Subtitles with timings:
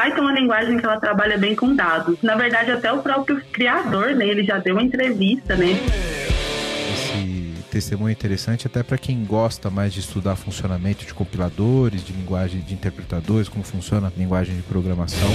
[0.00, 2.16] Python é uma linguagem que ela trabalha bem com dados.
[2.22, 5.78] Na verdade, até o próprio criador, né, ele já deu uma entrevista, né?
[6.90, 12.14] Esse testemunho é interessante até para quem gosta mais de estudar funcionamento de compiladores, de
[12.14, 15.28] linguagem de interpretadores, como funciona a linguagem de programação.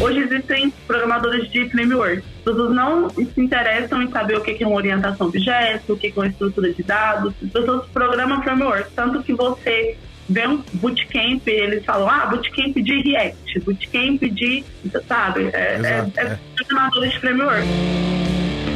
[0.00, 2.24] Hoje existem programadores de framework.
[2.44, 6.12] Pessoas não se interessam em saber o que é uma orientação objeto, o que é
[6.16, 7.32] uma estrutura de dados.
[7.40, 8.90] As pessoas programam framework.
[8.96, 9.96] Tanto que você
[10.28, 14.64] vê um bootcamp, eles falam, ah, bootcamp de React, bootcamp de,
[15.06, 17.68] sabe, é, é, é, programadores de framework.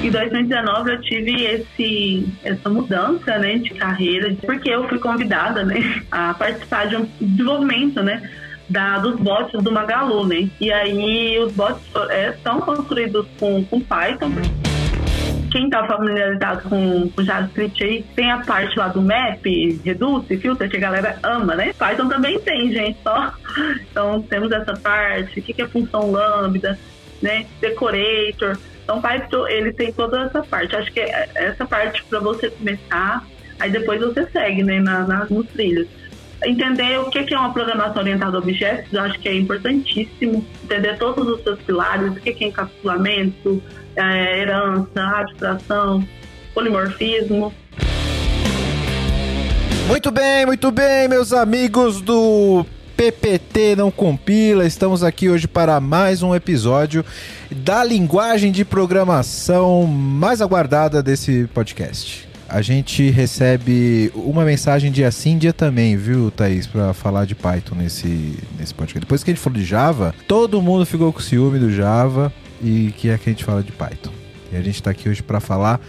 [0.02, 6.02] Em 2019 eu tive esse, essa mudança né, de carreira, porque eu fui convidada né,
[6.10, 8.22] a participar de um desenvolvimento né,
[8.68, 10.48] da, dos bots do Magalu, né?
[10.60, 14.30] E aí os bots é, são construídos com, com Python.
[15.58, 19.44] Quem está familiarizado com, JavaScript aí, tem a parte lá do map,
[19.84, 21.72] reduce, filter, que a galera ama, né?
[21.76, 23.32] Python também tem, gente, só.
[23.90, 26.78] Então temos essa parte, o que, que é função lambda,
[27.20, 27.44] né?
[27.60, 28.56] Decorator.
[28.84, 30.76] Então Python, ele tem toda essa parte.
[30.76, 33.26] Acho que é essa parte para você começar,
[33.58, 35.88] aí depois você segue, né, na, na, nos trilhos
[36.46, 40.46] entender o que é uma programação orientada a objetos, eu acho que é importantíssimo.
[40.62, 43.60] Entender todos os seus pilares, o que é encapsulamento,
[43.98, 46.06] é, herança, abstração,
[46.54, 47.52] polimorfismo.
[49.86, 52.64] Muito bem, muito bem, meus amigos do
[52.96, 54.64] PPT não compila.
[54.64, 57.04] Estamos aqui hoje para mais um episódio
[57.50, 65.36] da linguagem de programação mais aguardada desse podcast a gente recebe uma mensagem dia sim,
[65.36, 69.00] dia também, viu, Thaís, para falar de Python nesse, nesse podcast.
[69.00, 72.92] Depois que a gente falou de Java, todo mundo ficou com ciúme do Java e
[72.96, 74.12] que é que a gente fala de Python.
[74.52, 75.80] E a gente está aqui hoje para falar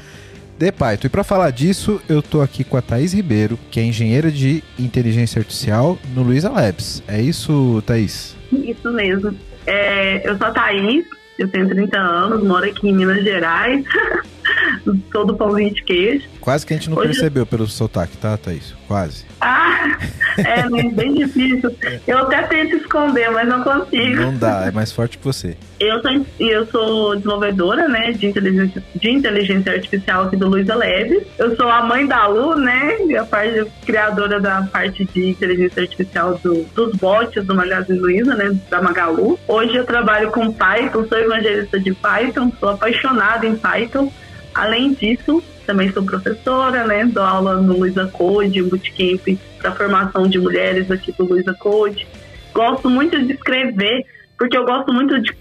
[0.58, 1.08] de Python.
[1.08, 4.64] E para falar disso, eu tô aqui com a Thaís Ribeiro, que é engenheira de
[4.78, 7.02] inteligência artificial no Luiza Labs.
[7.08, 8.36] É isso, Thaís?
[8.52, 9.36] Isso mesmo.
[9.66, 11.06] É, eu sou a Thaís,
[11.38, 13.86] eu tenho 30 anos, moro aqui em Minas Gerais.
[15.12, 16.28] Sou do pãozinho de queijo.
[16.42, 17.10] Quase que a gente não Hoje...
[17.10, 18.74] percebeu pelo sotaque, tá, Thaís?
[18.88, 19.26] Quase.
[19.42, 19.98] Ah,
[20.38, 21.76] é bem difícil.
[22.08, 24.16] Eu até tento esconder, mas não consigo.
[24.16, 25.56] Não dá, é mais forte que você.
[25.80, 31.24] Eu sou, eu sou desenvolvedora, né, de inteligência, de inteligência artificial aqui do Luiza Labs.
[31.38, 36.38] Eu sou a mãe da Lu, né, a parte criadora da parte de inteligência artificial
[36.44, 39.40] do, dos bots do Magazine Luiza, né, da Magalu.
[39.48, 44.12] Hoje eu trabalho com Python, sou evangelista de Python, sou apaixonada em Python.
[44.54, 47.06] Além disso, também sou professora, né?
[47.06, 52.08] Dou aula no Luiza Code, bootcamp para formação de mulheres aqui do Luiza Code.
[52.54, 54.06] Gosto muito de escrever,
[54.38, 55.36] porque eu gosto muito de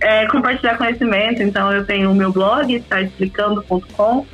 [0.00, 1.42] é, compartilhar conhecimento.
[1.42, 4.26] Então, eu tenho o meu blog, explicando.com.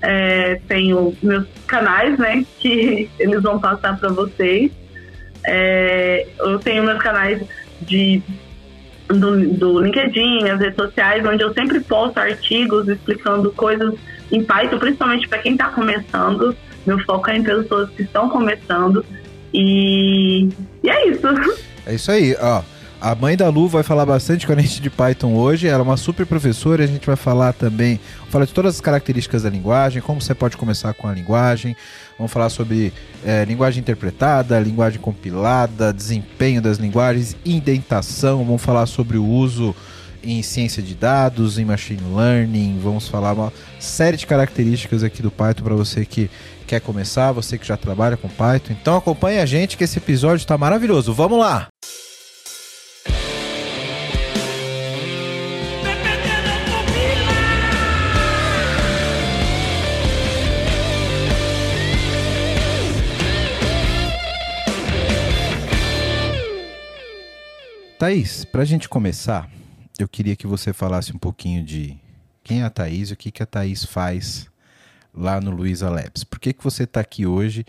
[0.00, 2.44] É, tenho meus canais, né?
[2.58, 4.72] Que eles vão passar para vocês.
[5.46, 7.42] É, eu tenho meus canais
[7.80, 8.20] de
[9.08, 13.94] do, do LinkedIn, as redes sociais, onde eu sempre posto artigos explicando coisas
[14.30, 16.56] em Python, principalmente para quem está começando.
[16.86, 19.04] Meu foco é em pessoas que estão começando.
[19.52, 20.48] E,
[20.82, 21.26] e é isso.
[21.86, 22.60] É isso aí, ó.
[23.00, 25.68] A mãe da Lu vai falar bastante com a gente de Python hoje.
[25.68, 26.82] Ela é uma super professora.
[26.82, 30.56] A gente vai falar também, falar de todas as características da linguagem, como você pode
[30.56, 31.76] começar com a linguagem.
[32.16, 32.92] Vamos falar sobre
[33.24, 38.44] é, linguagem interpretada, linguagem compilada, desempenho das linguagens, indentação.
[38.44, 39.76] Vamos falar sobre o uso
[40.20, 42.80] em ciência de dados, em machine learning.
[42.82, 46.28] Vamos falar uma série de características aqui do Python para você que
[46.66, 48.72] quer começar, você que já trabalha com Python.
[48.72, 51.14] Então acompanhe a gente que esse episódio está maravilhoso.
[51.14, 51.68] Vamos lá!
[67.98, 69.48] Thaís, para a gente começar,
[69.98, 71.96] eu queria que você falasse um pouquinho de
[72.44, 74.48] quem é a Thaís e o que, que a Thaís faz
[75.12, 76.22] lá no Luiza Labs.
[76.22, 77.64] Por que, que você está aqui hoje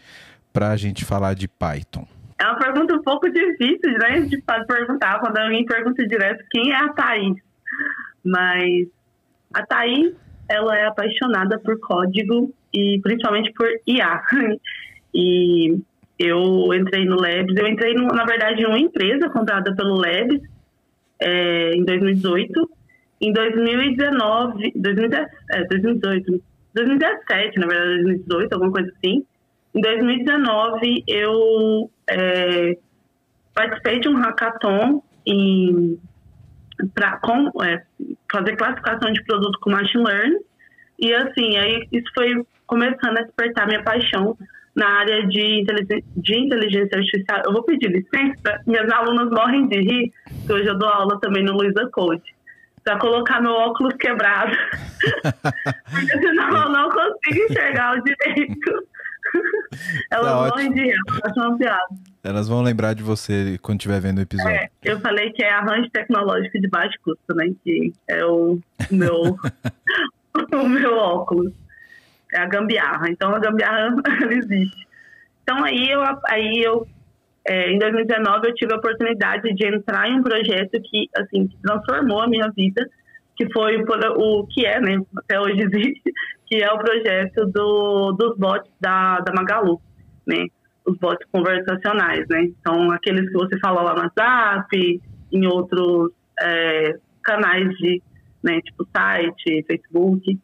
[0.54, 2.08] para a gente falar de Python?
[2.40, 6.76] É uma pergunta um pouco difícil né, de perguntar quando alguém pergunta direto quem é
[6.76, 7.36] a Thaís.
[8.24, 8.88] Mas
[9.52, 10.14] a Thaís,
[10.48, 14.22] ela é apaixonada por código e principalmente por IA.
[15.12, 15.82] E
[16.20, 20.42] eu entrei no Labs, eu entrei, no, na verdade, em uma empresa comprada pelo Labs
[21.22, 22.70] é, em 2018.
[23.22, 26.44] Em 2019, 2017, é, 2018,
[26.76, 29.26] 2017, na verdade, 2018, alguma coisa assim.
[29.74, 32.78] Em 2019, eu é,
[33.54, 35.02] participei de um hackathon
[36.94, 37.20] para
[37.64, 37.84] é,
[38.32, 40.40] fazer classificação de produto com machine learning.
[40.98, 44.38] E assim, aí isso foi começando a despertar minha paixão
[44.80, 47.42] na área de inteligência, de inteligência artificial.
[47.46, 51.44] Eu vou pedir licença, minhas alunas morrem de rir, porque hoje eu dou aula também
[51.44, 52.24] no Luiza Code,
[52.84, 54.56] para colocar meu óculos quebrado,
[55.92, 58.88] porque senão eu não consigo enxergar o direito.
[60.10, 61.88] Elas tá morrem de rir, acham uma piada.
[62.24, 64.52] Elas vão lembrar de você quando estiver vendo o episódio.
[64.52, 67.52] É, eu falei que é arranjo tecnológico de baixo custo, né?
[67.64, 68.60] Que é o
[68.90, 69.38] meu,
[70.54, 71.54] o meu óculos.
[72.34, 73.10] É a gambiarra.
[73.10, 73.96] Então a gambiarra
[74.32, 74.88] existe.
[75.44, 76.88] Então aí eu, aí eu
[77.48, 82.22] é, em 2019 eu tive a oportunidade de entrar em um projeto que assim transformou
[82.22, 82.88] a minha vida,
[83.36, 83.84] que foi
[84.18, 85.02] o que é, né?
[85.18, 86.14] Até hoje existe,
[86.46, 89.82] que é o projeto do, dos bots da, da Magalu,
[90.28, 90.46] né?
[90.86, 92.44] Os bots conversacionais, né?
[92.44, 98.02] Então aqueles que você fala lá no WhatsApp, em outros é, canais de,
[98.44, 98.62] né?
[98.62, 100.40] Tipo site, Facebook.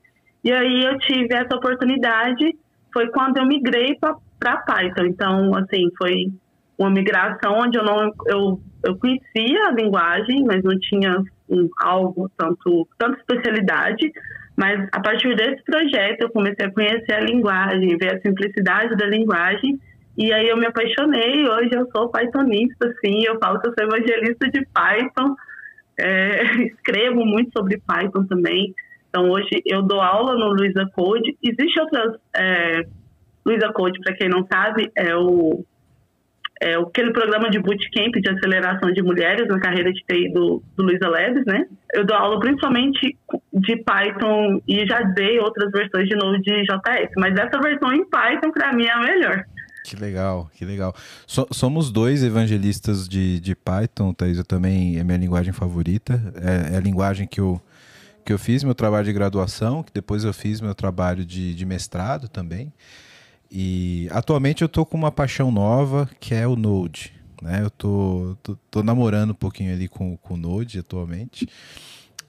[0.45, 2.55] E aí eu tive essa oportunidade,
[2.93, 3.97] foi quando eu migrei
[4.39, 5.05] para Python.
[5.05, 6.31] Então, assim, foi
[6.77, 12.29] uma migração onde eu não eu, eu conhecia a linguagem, mas não tinha um, algo
[12.37, 14.11] tanto tanta especialidade.
[14.55, 19.07] Mas a partir desse projeto eu comecei a conhecer a linguagem, ver a simplicidade da
[19.07, 19.79] linguagem.
[20.15, 21.49] E aí eu me apaixonei.
[21.49, 23.23] Hoje eu sou Pythonista, sim.
[23.25, 25.35] Eu falo que eu sou evangelista de Python.
[25.99, 28.75] É, escrevo muito sobre Python também.
[29.15, 31.37] Então, hoje eu dou aula no Luiza Code.
[31.41, 32.19] Existem outras.
[32.35, 32.85] É,
[33.45, 35.63] Luiza Code, para quem não sabe, é o
[36.61, 40.83] é aquele programa de bootcamp de aceleração de mulheres na carreira de TI do, do
[40.83, 41.65] Luiza Labs, né?
[41.93, 43.17] Eu dou aula principalmente
[43.53, 48.05] de Python e já dei outras versões de novo de JS, mas essa versão em
[48.09, 49.45] Python para mim é a melhor.
[49.85, 50.95] Que legal, que legal.
[51.27, 54.37] So, somos dois evangelistas de, de Python, Thaís.
[54.37, 56.19] Eu também é minha linguagem favorita.
[56.35, 57.61] É, é a linguagem que eu,
[58.25, 61.65] que eu fiz meu trabalho de graduação, que depois eu fiz meu trabalho de, de
[61.65, 62.73] mestrado também.
[63.51, 67.13] E atualmente eu tô com uma paixão nova, que é o Node.
[67.39, 67.61] Né?
[67.61, 71.47] Eu tô, tô, tô namorando um pouquinho ali com, com o Node atualmente.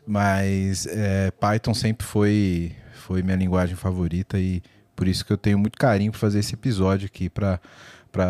[0.06, 2.76] Mas é, Python sempre foi,
[3.06, 4.62] foi minha linguagem favorita e
[4.94, 7.58] por isso que eu tenho muito carinho para fazer esse episódio aqui para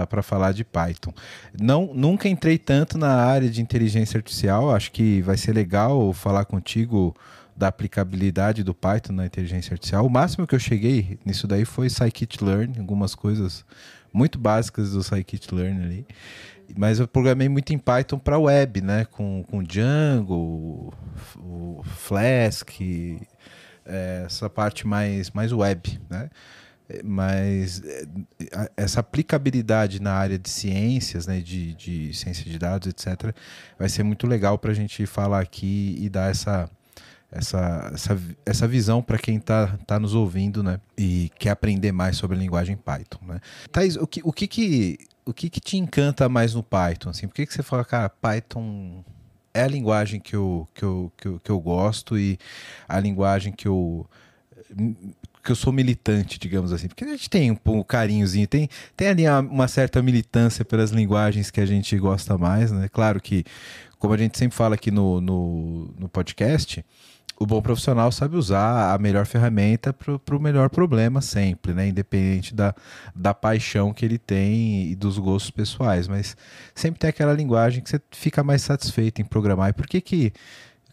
[0.07, 1.12] para falar de Python.
[1.61, 6.45] Não, nunca entrei tanto na área de inteligência artificial, acho que vai ser legal falar
[6.45, 7.15] contigo
[7.56, 10.05] da aplicabilidade do Python na inteligência artificial.
[10.05, 13.64] O máximo que eu cheguei nisso daí foi scikit-learn, algumas coisas
[14.12, 16.06] muito básicas do scikit-learn ali.
[16.76, 19.05] Mas eu programei muito em Python para web, né?
[19.05, 20.93] Com, com Django,
[21.37, 22.70] o Flask,
[23.87, 26.29] é, essa parte mais, mais web, né?
[27.05, 28.06] mas é,
[28.76, 33.35] essa aplicabilidade na área de ciências, né, de, de ciência de dados, etc.,
[33.79, 36.70] vai ser muito legal para a gente falar aqui e dar essa,
[37.31, 40.81] essa, essa, essa visão para quem está tá nos ouvindo, né?
[40.96, 43.40] E quer aprender mais sobre a linguagem Python, né?
[43.70, 47.11] Thais, o que, o que, que, o que, que te encanta mais no Python?
[47.11, 47.26] Assim?
[47.26, 49.05] Por que, que você fala, cara, Python
[49.52, 52.38] é a linguagem que eu, que, eu, que, eu, que eu gosto e
[52.88, 54.06] a linguagem que eu
[55.46, 59.06] que eu sou militante, digamos assim, porque a gente tem um, um carinhozinho, tem, tem
[59.06, 62.88] ali uma certa militância pelas linguagens que a gente gosta mais, né?
[62.88, 63.44] Claro que,
[63.96, 66.84] como a gente sempre fala aqui no, no, no podcast,
[67.38, 71.88] o bom profissional sabe usar a melhor ferramenta para o melhor problema sempre, né?
[71.88, 72.75] Independente da,
[73.15, 76.09] da paixão que ele tem e dos gostos pessoais.
[76.09, 76.37] Mas
[76.75, 79.69] sempre tem aquela linguagem que você fica mais satisfeito em programar.
[79.69, 80.33] E por que que,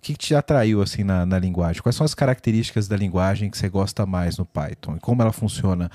[0.01, 1.81] que te atraiu assim na, na linguagem?
[1.81, 4.97] Quais são as características da linguagem que você gosta mais no Python?
[4.97, 5.89] E como ela funciona?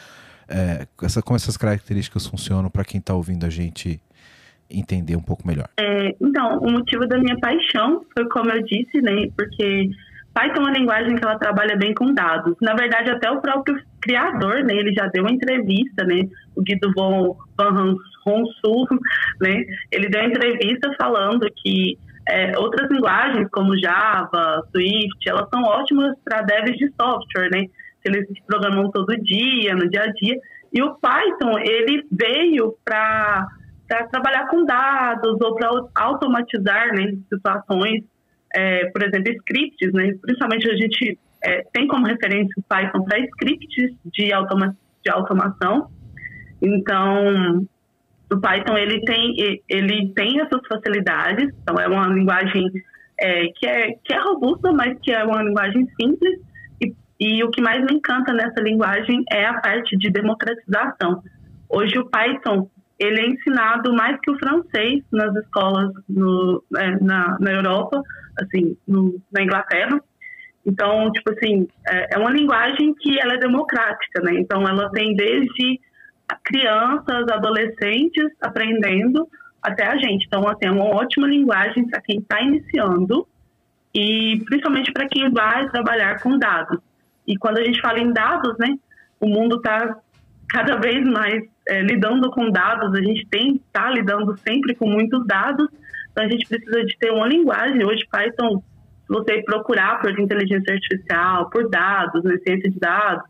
[0.49, 4.01] É, essa, como essas características funcionam para quem está ouvindo a gente
[4.71, 5.69] entender um pouco melhor?
[5.79, 9.29] É, então, o motivo da minha paixão foi como eu disse, né?
[9.37, 9.91] Porque
[10.35, 12.55] Python é uma linguagem que ela trabalha bem com dados.
[12.61, 16.93] Na verdade, até o próprio criador, né, ele já deu uma entrevista, né, o Guido
[16.95, 18.87] von, van Ronsul,
[19.41, 25.63] né, ele deu uma entrevista falando que é, outras linguagens como Java, Swift, elas são
[25.63, 27.65] ótimas para devs de software, né,
[28.05, 30.37] eles programam todo dia, no dia a dia,
[30.73, 33.47] e o Python, ele veio para
[34.11, 38.05] trabalhar com dados ou para automatizar né, situações
[38.55, 40.15] é, por exemplo, scripts, né?
[40.21, 45.89] Principalmente a gente é, tem como referência o Python para scripts de, automa de automação.
[46.61, 47.67] Então,
[48.31, 51.53] o Python ele tem ele tem essas facilidades.
[51.63, 52.65] Então, é uma linguagem
[53.21, 56.41] é, que é que é robusta, mas que é uma linguagem simples.
[57.21, 61.21] E, o que mais me encanta nessa linguagem é a parte de democratização.
[61.69, 67.37] Hoje o Python ele é ensinado mais que o francês nas escolas no, é, na,
[67.41, 68.03] na Europa,
[68.41, 70.01] assim, no, na Inglaterra.
[70.65, 74.35] Então, tipo assim, é, é, uma linguagem que ela é democrática, né?
[74.35, 75.81] Então, ela tem desde
[76.45, 79.27] crianças, adolescentes aprendendo
[79.63, 80.27] até a gente.
[80.27, 83.27] Então, assim, é uma ótima linguagem para quem está iniciando
[83.95, 86.79] e principalmente para quem vai trabalhar com dados.
[87.27, 88.79] E quando a gente fala em dados, né,
[89.21, 89.97] o mundo está
[90.49, 95.27] cada vez mais é, lidando com dados, a gente tem está lidando sempre com muitos
[95.27, 95.69] dados,
[96.19, 97.85] então a gente precisa de ter uma linguagem.
[97.85, 98.61] Hoje, Python,
[99.09, 103.25] você procurar por inteligência artificial, por dados, né, ciência de dados,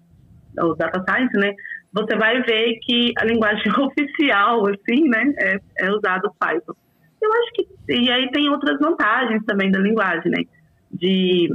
[0.59, 1.55] ou data science, né,
[1.93, 6.73] você vai ver que a linguagem oficial, assim, né, é, é usado Python.
[7.21, 7.69] Eu acho que.
[7.91, 10.45] E aí tem outras vantagens também da linguagem, né?
[10.91, 11.53] De,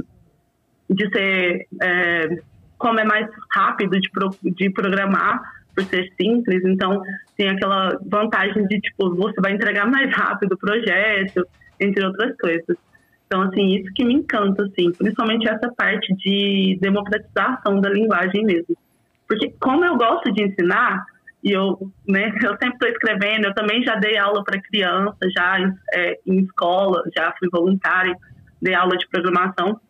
[0.90, 1.66] de ser.
[1.82, 2.42] É,
[2.76, 5.40] como é mais rápido de, pro, de programar,
[5.74, 7.02] por ser simples, então
[7.36, 11.46] tem aquela vantagem de, tipo, você vai entregar mais rápido o projeto,
[11.80, 12.76] entre outras coisas.
[13.26, 18.76] Então, assim, isso que me encanta, assim, principalmente essa parte de democratização da linguagem mesmo.
[19.26, 21.04] Porque como eu gosto de ensinar,
[21.42, 25.58] e eu, né, eu sempre estou escrevendo, eu também já dei aula para criança, já
[25.92, 28.16] é, em escola, já fui voluntária,
[28.62, 29.80] dei aula de programação.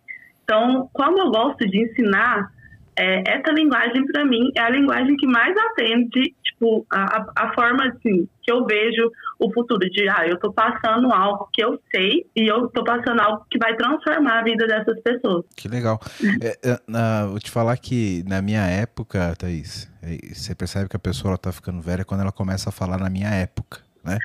[0.43, 2.51] Então, como eu gosto de ensinar,
[2.97, 7.87] é, essa linguagem para mim é a linguagem que mais atende tipo a, a forma
[7.87, 12.27] assim que eu vejo o futuro de ah eu estou passando algo que eu sei
[12.37, 15.45] e eu estou passando algo que vai transformar a vida dessas pessoas.
[15.57, 16.01] Que legal.
[16.41, 21.01] É, é, vou te falar que na minha época Thaís é, você percebe que a
[21.01, 24.19] pessoa está ficando velha quando ela começa a falar na minha época né?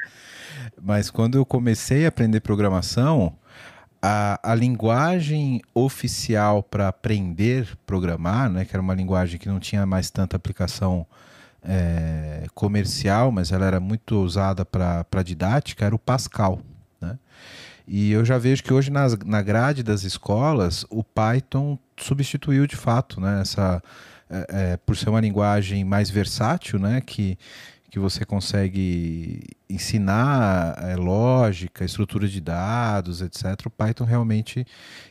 [0.82, 3.34] Mas quando eu comecei a aprender programação
[4.02, 9.86] a, a linguagem oficial para aprender programar, né, que era uma linguagem que não tinha
[9.86, 11.06] mais tanta aplicação
[11.64, 16.62] é, comercial, mas ela era muito usada para didática, era o Pascal.
[17.02, 17.18] Né?
[17.88, 22.78] E eu já vejo que hoje nas, na grade das escolas o Python substituiu de
[22.78, 23.84] fato né, essa,
[24.30, 27.38] é, é, por ser uma linguagem mais versátil, né, que,
[27.90, 33.66] que você consegue ensinar é, lógica, estrutura de dados, etc.
[33.66, 34.66] O Python realmente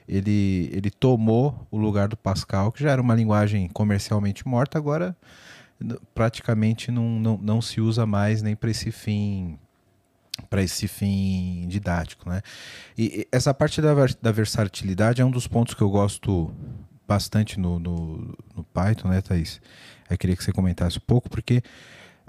[0.07, 5.17] ele, ele tomou o lugar do Pascal, que já era uma linguagem comercialmente morta, agora
[6.15, 9.59] praticamente não, não, não se usa mais nem para esse fim
[10.49, 12.41] para esse fim didático, né?
[12.97, 13.93] E essa parte da,
[14.23, 16.55] da versatilidade é um dos pontos que eu gosto
[17.09, 19.61] bastante no, no, no Python, né, Thaís?
[20.09, 21.61] Eu queria que você comentasse um pouco, porque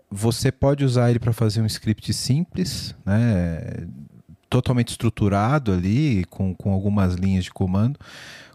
[0.10, 3.88] você pode usar ele para fazer um script simples, né,
[4.50, 8.00] totalmente estruturado ali, com, com algumas linhas de comando,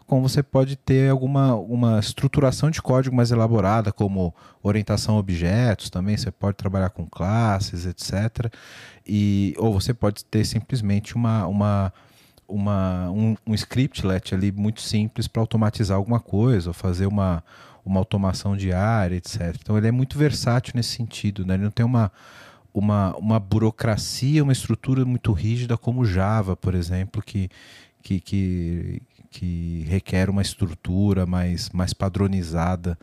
[0.05, 5.89] como você pode ter alguma uma estruturação de código mais elaborada, como orientação a objetos
[5.89, 8.51] também, você pode trabalhar com classes, etc.
[9.07, 11.93] E, ou você pode ter simplesmente uma, uma,
[12.47, 17.43] uma, um, um scriptlet ali muito simples para automatizar alguma coisa, ou fazer uma,
[17.85, 19.55] uma automação diária, etc.
[19.61, 21.53] Então ele é muito versátil nesse sentido, né?
[21.53, 22.11] Ele não tem uma,
[22.73, 27.49] uma, uma burocracia, uma estrutura muito rígida como Java, por exemplo, que,
[28.01, 32.97] que, que, que requer uma estrutura mais, mais padronizada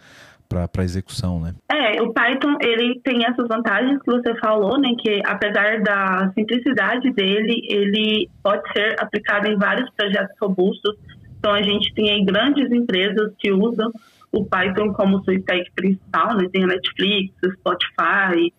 [0.49, 1.55] para execução, né?
[1.71, 4.91] É, o Python ele tem essas vantagens que você falou, né?
[4.99, 10.95] Que apesar da simplicidade dele, ele pode ser aplicado em vários projetos robustos.
[11.39, 13.91] Então a gente tem aí grandes empresas que usam
[14.33, 16.49] o Python como sua stack principal, né?
[16.53, 18.53] Tem a Netflix, o Spotify,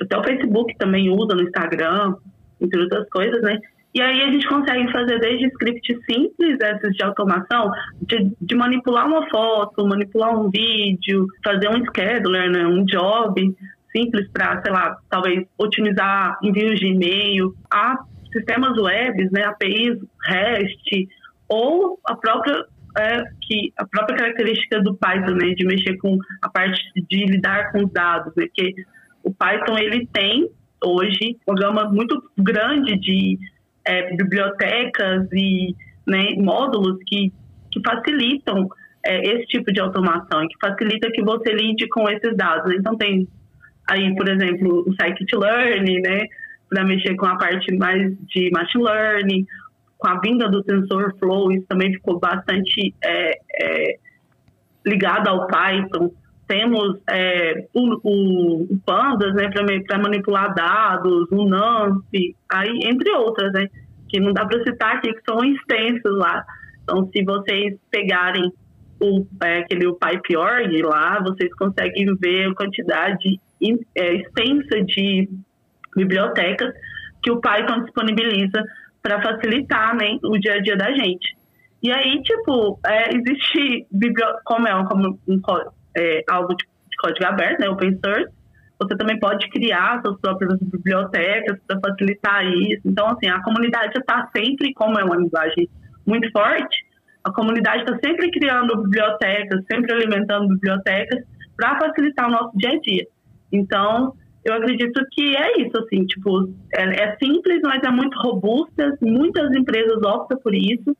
[0.00, 2.16] até o Facebook também usa no Instagram,
[2.60, 3.58] entre outras coisas, né?
[3.94, 7.70] E aí a gente consegue fazer desde scripts simples, esses de automação,
[8.02, 12.66] de, de, manipular uma foto, manipular um vídeo, fazer um scheduler, né?
[12.66, 13.54] Um job
[13.96, 17.96] simples para, sei lá, talvez otimizar envios de e-mail, a
[18.32, 19.44] sistemas webs, né?
[19.44, 21.08] APIs REST,
[21.48, 22.64] ou a própria
[22.98, 27.72] é que a própria característica do Python, né, de mexer com a parte de lidar
[27.72, 28.74] com os dados, né, que
[29.22, 30.48] o Python ele tem
[30.84, 33.38] hoje uma gama muito grande de
[33.84, 35.74] é, bibliotecas e
[36.06, 37.32] né, módulos que,
[37.72, 38.68] que facilitam
[39.04, 42.72] é, esse tipo de automação, que facilita que você lide com esses dados.
[42.74, 43.26] Então tem
[43.88, 46.26] aí, por exemplo, o scikit-learn, né,
[46.68, 49.46] para mexer com a parte mais de machine learning,
[50.04, 53.98] com a vinda do sensor Flow, isso também ficou bastante é, é,
[54.84, 56.12] ligado ao Python.
[56.46, 59.48] Temos é, o, o, o, Pandas né,
[59.86, 63.66] para manipular dados, o NumPy, aí, entre outras, né,
[64.10, 66.44] que não dá para citar aqui, que são extensos lá.
[66.82, 68.52] Então, se vocês pegarem
[69.00, 73.40] o, é, aquele o PyPorg lá, vocês conseguem ver a quantidade
[73.96, 75.30] é, extensa de
[75.96, 76.74] bibliotecas
[77.22, 78.62] que o Python disponibiliza
[79.04, 81.36] para facilitar né, o dia a dia da gente.
[81.82, 83.86] E aí, tipo, é, existe,
[84.44, 85.40] como é, como um,
[85.94, 88.32] é, algo de, de, código aberto, né, open source,
[88.80, 92.80] você também pode criar suas próprias bibliotecas para facilitar isso.
[92.86, 95.68] Então, assim, a comunidade está sempre, como é uma linguagem
[96.06, 96.86] muito forte,
[97.24, 101.22] a comunidade está sempre criando bibliotecas, sempre alimentando bibliotecas
[101.54, 103.06] para facilitar o nosso dia a dia.
[103.52, 108.96] Então, eu acredito que é isso, assim, tipo, é, é, simples, mas é muito robusta,
[109.00, 110.94] muitas empresas optam por isso,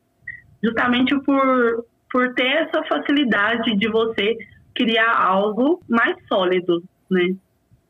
[0.62, 4.36] justamente por, por ter essa facilidade de você
[4.74, 7.36] criar algo mais sólido, né?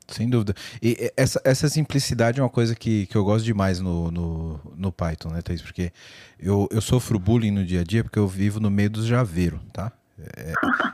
[0.09, 0.55] Sem dúvida.
[0.83, 4.93] E essa, essa simplicidade é uma coisa que, que eu gosto demais no, no, no
[4.93, 5.63] Python, né, Thaís?
[5.63, 5.93] Porque
[6.39, 9.61] eu, eu sofro bullying no dia a dia porque eu vivo no meio dos javeiros,
[9.73, 9.93] tá?
[10.19, 10.53] É,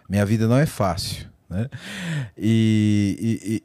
[0.08, 1.68] minha vida não é fácil, né?
[2.38, 3.62] E,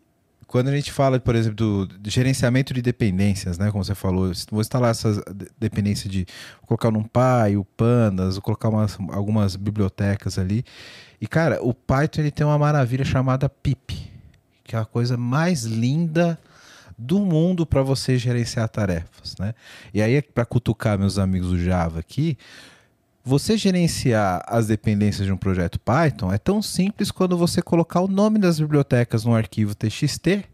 [0.55, 3.71] quando a gente fala, por exemplo, do, gerenciamento de dependências, né?
[3.71, 5.21] Como você falou, vou instalar essas
[5.59, 6.25] dependências de
[6.65, 10.63] colocar no Py, o Pandas, colocar umas, algumas bibliotecas ali.
[11.19, 14.15] E, cara, o Python ele tem uma maravilha chamada pip
[14.63, 16.39] que é a coisa mais linda
[16.97, 19.53] do mundo para você gerenciar tarefas, né?
[19.93, 22.37] E aí para cutucar meus amigos do Java aqui,
[23.25, 28.07] você gerenciar as dependências de um projeto Python é tão simples quando você colocar o
[28.07, 30.45] nome das bibliotecas no arquivo TXT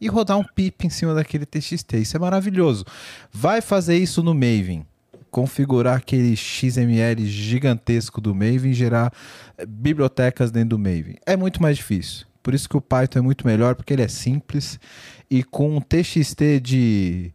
[0.00, 1.94] e rodar um pip em cima daquele TXT.
[1.94, 2.84] Isso é maravilhoso.
[3.32, 4.84] Vai fazer isso no Maven.
[5.30, 9.12] Configurar aquele XML gigantesco do Maven e gerar
[9.56, 11.16] eh, bibliotecas dentro do Maven.
[11.24, 12.26] É muito mais difícil.
[12.42, 14.80] Por isso que o Python é muito melhor, porque ele é simples
[15.30, 17.32] e com um TXT de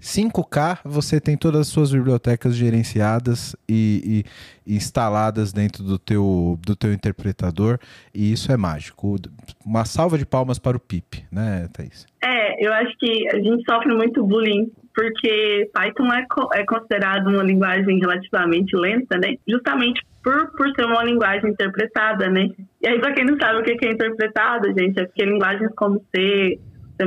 [0.00, 4.24] 5K você tem todas as suas bibliotecas gerenciadas e,
[4.66, 7.78] e, instaladas dentro do teu, do teu interpretador
[8.14, 9.16] e isso é mágico.
[9.64, 12.06] Uma salva de palmas para o PIP, né, Thaís?
[12.22, 17.42] É, eu acho que a gente sofre muito bullying porque Python é, é considerado uma
[17.42, 19.34] linguagem relativamente lenta, né?
[19.46, 22.48] Justamente por, por ser uma linguagem interpretada, né?
[22.82, 26.02] E aí, para quem não sabe o que é interpretada, gente, é porque linguagens como
[26.14, 26.58] C,
[26.96, 27.04] C++,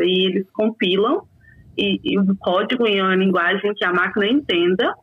[0.00, 1.22] aí eles compilam
[1.76, 4.94] e, e o código em uma linguagem que a máquina entenda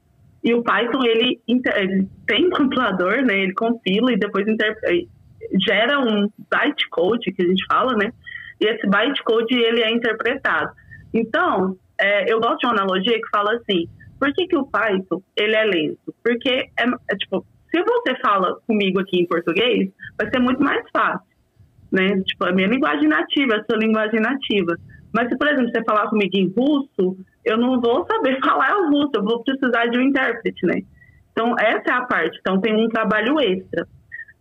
[0.43, 3.39] e o Python, ele, ele tem compilador, né?
[3.39, 4.45] Ele compila e depois
[5.67, 8.13] gera um bytecode, que a gente fala, né?
[8.61, 10.71] E esse bytecode, ele é interpretado.
[11.13, 13.87] Então, é, eu gosto de uma analogia que fala assim,
[14.19, 16.15] por que, que o Python ele é lento?
[16.23, 20.83] Porque, é, é, tipo, se você fala comigo aqui em português, vai ser muito mais
[20.91, 21.27] fácil,
[21.91, 22.21] né?
[22.21, 24.77] Tipo, a minha linguagem nativa, a sua linguagem nativa.
[25.17, 28.91] Mas se, por exemplo, você falar comigo em russo, eu não vou saber falar o
[28.91, 30.83] russo, eu vou precisar de um intérprete, né?
[31.31, 32.37] Então, essa é a parte.
[32.39, 33.87] Então, tem um trabalho extra.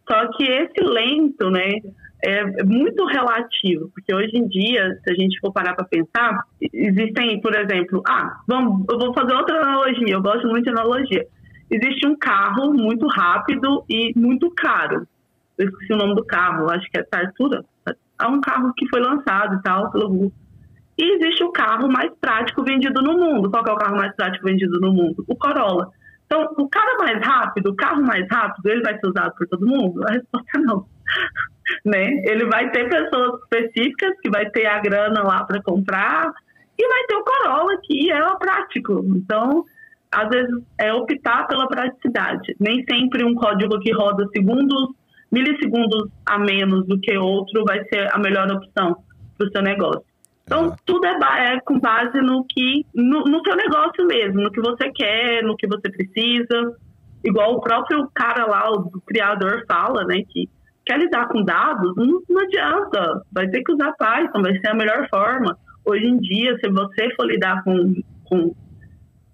[0.06, 1.80] Só que esse lento, né,
[2.22, 7.40] é muito relativo, porque hoje em dia, se a gente for parar para pensar, existem,
[7.40, 11.26] por exemplo, ah, vamos, eu vou fazer outra analogia, eu gosto muito de analogia.
[11.70, 15.06] Existe um carro muito rápido e muito caro.
[15.56, 17.64] Eu esqueci o nome do carro, acho que é Tartura.
[18.20, 20.45] É um carro que foi lançado e tal pelo Google.
[20.98, 23.50] E existe o carro mais prático vendido no mundo.
[23.50, 25.24] Qual é o carro mais prático vendido no mundo?
[25.28, 25.90] O Corolla.
[26.24, 29.66] Então, o cara mais rápido, o carro mais rápido, ele vai ser usado por todo
[29.66, 30.02] mundo?
[30.08, 30.86] A resposta é não.
[31.84, 32.04] né?
[32.24, 36.32] Ele vai ter pessoas específicas que vai ter a grana lá para comprar
[36.78, 39.04] e vai ter o Corolla que é o prático.
[39.16, 39.64] Então,
[40.10, 42.56] às vezes é optar pela praticidade.
[42.58, 44.94] Nem sempre um código que roda segundos,
[45.30, 48.96] milissegundos a menos do que outro vai ser a melhor opção
[49.36, 50.05] para o seu negócio.
[50.46, 50.82] Então, Exato.
[50.86, 54.90] tudo é, é, com base no que no, no seu negócio mesmo, no que você
[54.92, 56.76] quer, no que você precisa.
[57.24, 60.48] Igual o próprio cara lá, o criador fala, né, que
[60.84, 63.22] quer lidar com dados, não, não adianta.
[63.32, 65.58] Vai ter que usar Python, vai ser a melhor forma.
[65.84, 68.54] Hoje em dia, se você for lidar com, com,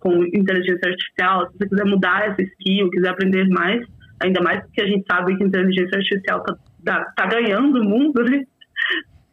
[0.01, 3.87] com inteligência artificial, se você quiser mudar essa skill, quiser aprender mais,
[4.21, 6.43] ainda mais porque a gente sabe que a inteligência artificial
[6.79, 8.45] está tá ganhando o mundo, né?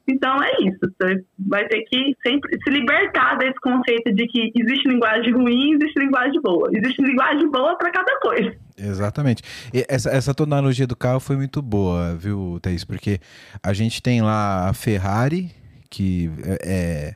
[0.09, 4.87] Então é isso, você vai ter que sempre se libertar desse conceito de que existe
[4.87, 6.67] linguagem ruim, existe linguagem boa.
[6.73, 8.55] Existe linguagem boa para cada coisa.
[8.75, 9.43] Exatamente.
[9.71, 12.83] E essa, essa tua analogia do carro foi muito boa, viu, Thaís?
[12.83, 13.19] Porque
[13.61, 15.51] a gente tem lá a Ferrari,
[15.91, 17.15] que é, é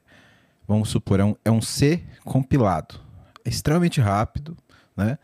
[0.67, 2.95] vamos supor, é um, é um C compilado.
[3.43, 4.55] É extremamente rápido,
[4.95, 5.17] né?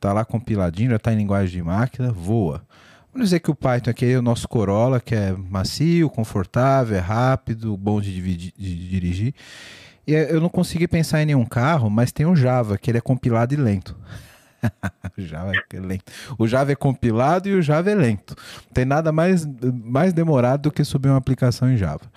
[0.00, 2.66] Tá lá compiladinho, já tá em linguagem de máquina, voa.
[3.12, 7.00] Vamos dizer que o Python aqui é o nosso Corolla, que é macio, confortável, é
[7.00, 9.34] rápido, bom de, de, de dirigir.
[10.06, 13.02] E eu não consegui pensar em nenhum carro, mas tem o Java, que ele é
[13.02, 13.94] compilado e lento.
[15.18, 16.04] o, Java é lento.
[16.38, 18.34] o Java é compilado e o Java é lento.
[18.64, 19.46] Não tem nada mais,
[19.84, 22.10] mais demorado do que subir uma aplicação em Java.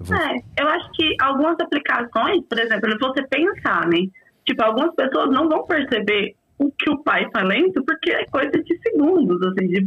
[0.00, 0.16] Eu vou...
[0.16, 4.06] É, eu acho que algumas aplicações, por exemplo, se você pensar, né?
[4.46, 8.50] Tipo, algumas pessoas não vão perceber o que o pai tá lento, porque é coisa
[8.50, 9.80] de segundos, assim, de,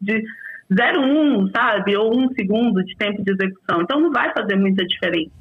[0.00, 0.24] de
[0.72, 1.96] 0,1, sabe?
[1.96, 3.82] Ou um segundo de tempo de execução.
[3.82, 5.32] Então não vai fazer muita diferença.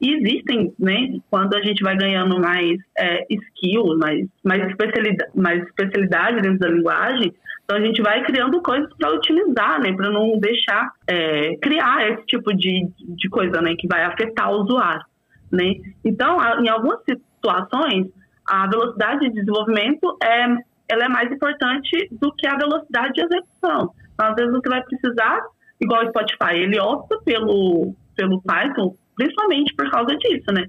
[0.00, 5.62] E existem, né, quando a gente vai ganhando mais é, skill, mais, mais, especialidade, mais
[5.62, 7.32] especialidade dentro da linguagem,
[7.64, 12.26] então a gente vai criando coisas para utilizar, né, para não deixar é, criar esse
[12.26, 15.04] tipo de, de coisa, né, que vai afetar o usuário,
[15.50, 15.74] né.
[16.04, 18.06] Então, em algumas situações,
[18.46, 20.44] a velocidade de desenvolvimento é,
[20.88, 23.90] ela é mais importante do que a velocidade de execução.
[24.14, 25.42] Então, às vezes você vai precisar,
[25.80, 30.66] igual o Spotify, ele opta pelo, pelo Python principalmente por causa disso, né?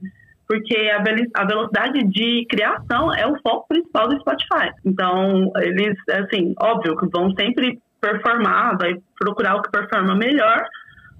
[0.48, 1.04] Porque a,
[1.42, 4.72] a velocidade de criação é o foco principal do Spotify.
[4.86, 10.64] Então, eles, assim, óbvio que vão sempre performar, vai procurar o que performa melhor,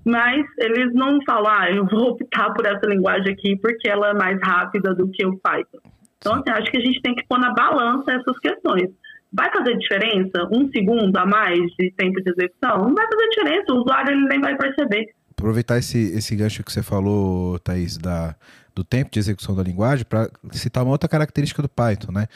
[0.06, 4.14] mas eles não falam, ah, eu vou optar por essa linguagem aqui porque ela é
[4.14, 5.80] mais rápida do que o Python.
[6.20, 8.90] Então, assim, acho que a gente tem que pôr na balança essas questões.
[9.32, 12.88] Vai fazer diferença um segundo a mais de tempo de execução?
[12.88, 16.72] Não vai fazer diferença, o usuário ele nem vai perceber aproveitar esse, esse gancho que
[16.72, 18.36] você falou, Thaís, da,
[18.78, 22.28] do tempo de execução da linguagem, para citar uma outra característica do Python, né?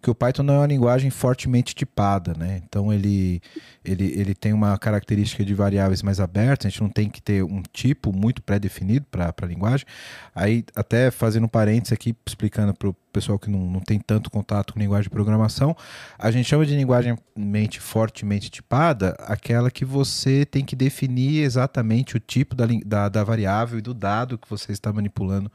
[0.00, 2.62] Que o Python não é uma linguagem fortemente tipada, né?
[2.64, 3.42] Então ele,
[3.84, 7.42] ele, ele tem uma característica de variáveis mais abertas, a gente não tem que ter
[7.42, 9.84] um tipo muito pré-definido para a linguagem.
[10.32, 14.30] Aí, até fazendo um parênteses aqui, explicando para o pessoal que não, não tem tanto
[14.30, 15.76] contato com linguagem de programação,
[16.16, 22.16] a gente chama de linguagem mente fortemente tipada aquela que você tem que definir exatamente
[22.16, 25.50] o tipo da, da, da variável e do dado que você está manipulando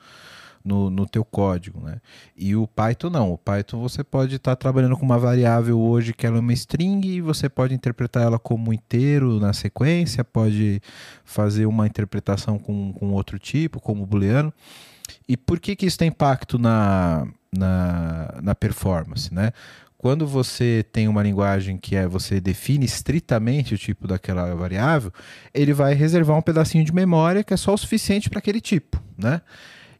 [0.63, 1.97] no, no teu código, né?
[2.35, 3.33] E o Python não.
[3.33, 6.53] O Python você pode estar tá trabalhando com uma variável hoje que ela é uma
[6.53, 10.81] string e você pode interpretar ela como inteiro na sequência, pode
[11.25, 14.53] fazer uma interpretação com, com outro tipo, como booleano.
[15.27, 19.51] E por que, que isso tem impacto na, na, na performance, né?
[19.97, 25.13] Quando você tem uma linguagem que é você define estritamente o tipo daquela variável,
[25.53, 29.01] ele vai reservar um pedacinho de memória que é só o suficiente para aquele tipo,
[29.17, 29.41] né?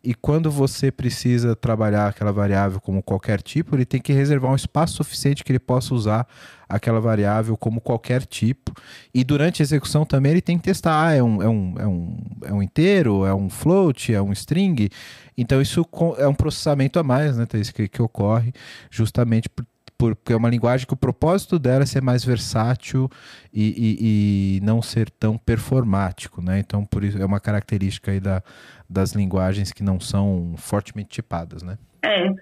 [0.03, 4.55] E quando você precisa trabalhar aquela variável como qualquer tipo, ele tem que reservar um
[4.55, 6.27] espaço suficiente que ele possa usar
[6.67, 8.73] aquela variável como qualquer tipo.
[9.13, 11.87] E durante a execução também ele tem que testar, ah, é um, é um, é
[11.87, 14.89] um, é um inteiro, é um float, é um string.
[15.37, 15.87] Então isso
[16.17, 18.51] é um processamento a mais, né, que, que ocorre
[18.91, 19.65] justamente por
[19.97, 23.09] porque é uma linguagem que o propósito dela é ser mais versátil
[23.53, 26.59] e, e, e, não ser tão performático, né?
[26.59, 28.41] Então, por isso é uma característica aí da,
[28.89, 31.77] das linguagens que não são fortemente tipadas, né?
[32.05, 32.33] É,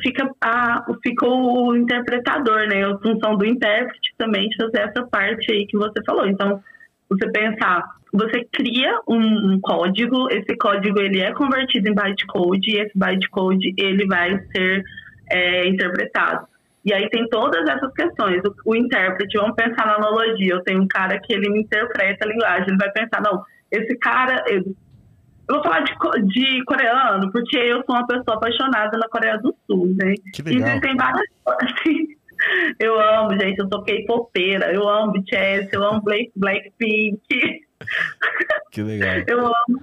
[0.00, 2.84] fica, a, fica o interpretador, né?
[2.84, 6.26] A função do intérprete também de fazer essa parte aí que você falou.
[6.26, 6.62] Então,
[7.08, 12.80] você pensar, você cria um, um, código, esse código ele é convertido em bytecode e
[12.80, 14.84] esse bytecode ele vai ser
[15.30, 16.46] é, interpretado.
[16.88, 18.40] E aí tem todas essas questões.
[18.44, 20.54] O, o, intérprete, vamos pensar na analogia.
[20.54, 22.68] Eu tenho um cara que ele me interpreta a linguagem.
[22.68, 24.42] Ele vai pensar, não, esse cara.
[24.46, 24.62] Eu,
[25.48, 25.92] eu vou falar de,
[26.28, 30.14] de, coreano, porque eu sou uma pessoa apaixonada na Coreia do Sul, né?
[30.32, 30.68] Que legal.
[30.68, 32.08] Existem várias assim,
[32.80, 37.20] Eu amo, gente, eu sou K-popeira, eu amo BTS, eu amo Black, Blackpink.
[38.70, 39.24] Que legal.
[39.26, 39.82] Eu amo.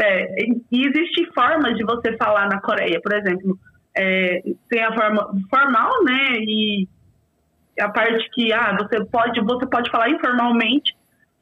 [0.00, 0.34] É,
[0.70, 3.58] e existe formas de você falar na Coreia, por exemplo
[3.96, 6.38] é, tem a forma formal, né?
[6.40, 6.88] E
[7.80, 10.94] a parte que ah, você pode você pode falar informalmente,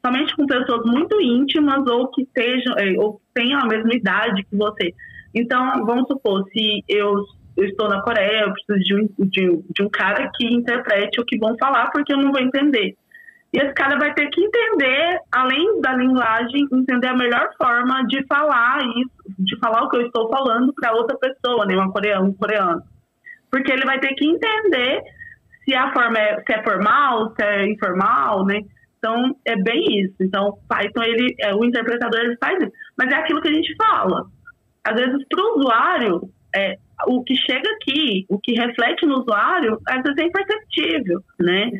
[0.05, 4.43] somente com pessoas muito íntimas ou que estejam é, ou que tenham a mesma idade
[4.43, 4.93] que você.
[5.33, 7.23] Então, vamos supor, se eu,
[7.55, 11.25] eu estou na Coreia, eu preciso de um, de, de um cara que interprete o
[11.25, 12.95] que vão falar, porque eu não vou entender.
[13.53, 18.25] E esse cara vai ter que entender, além da linguagem, entender a melhor forma de
[18.25, 22.25] falar isso, de falar o que eu estou falando para outra pessoa, né, uma coreana,
[22.25, 22.81] um coreano.
[23.51, 25.01] Porque ele vai ter que entender
[25.65, 28.61] se a forma é, se é formal, se é informal, né?
[28.97, 30.15] Então, é bem isso.
[30.21, 32.71] Então, Python, ele, é, o interpretador, ele faz isso.
[32.97, 34.27] Mas é aquilo que a gente fala.
[34.83, 39.79] Às vezes, para o usuário, é, o que chega aqui, o que reflete no usuário,
[39.87, 41.71] às vezes é imperceptível, né?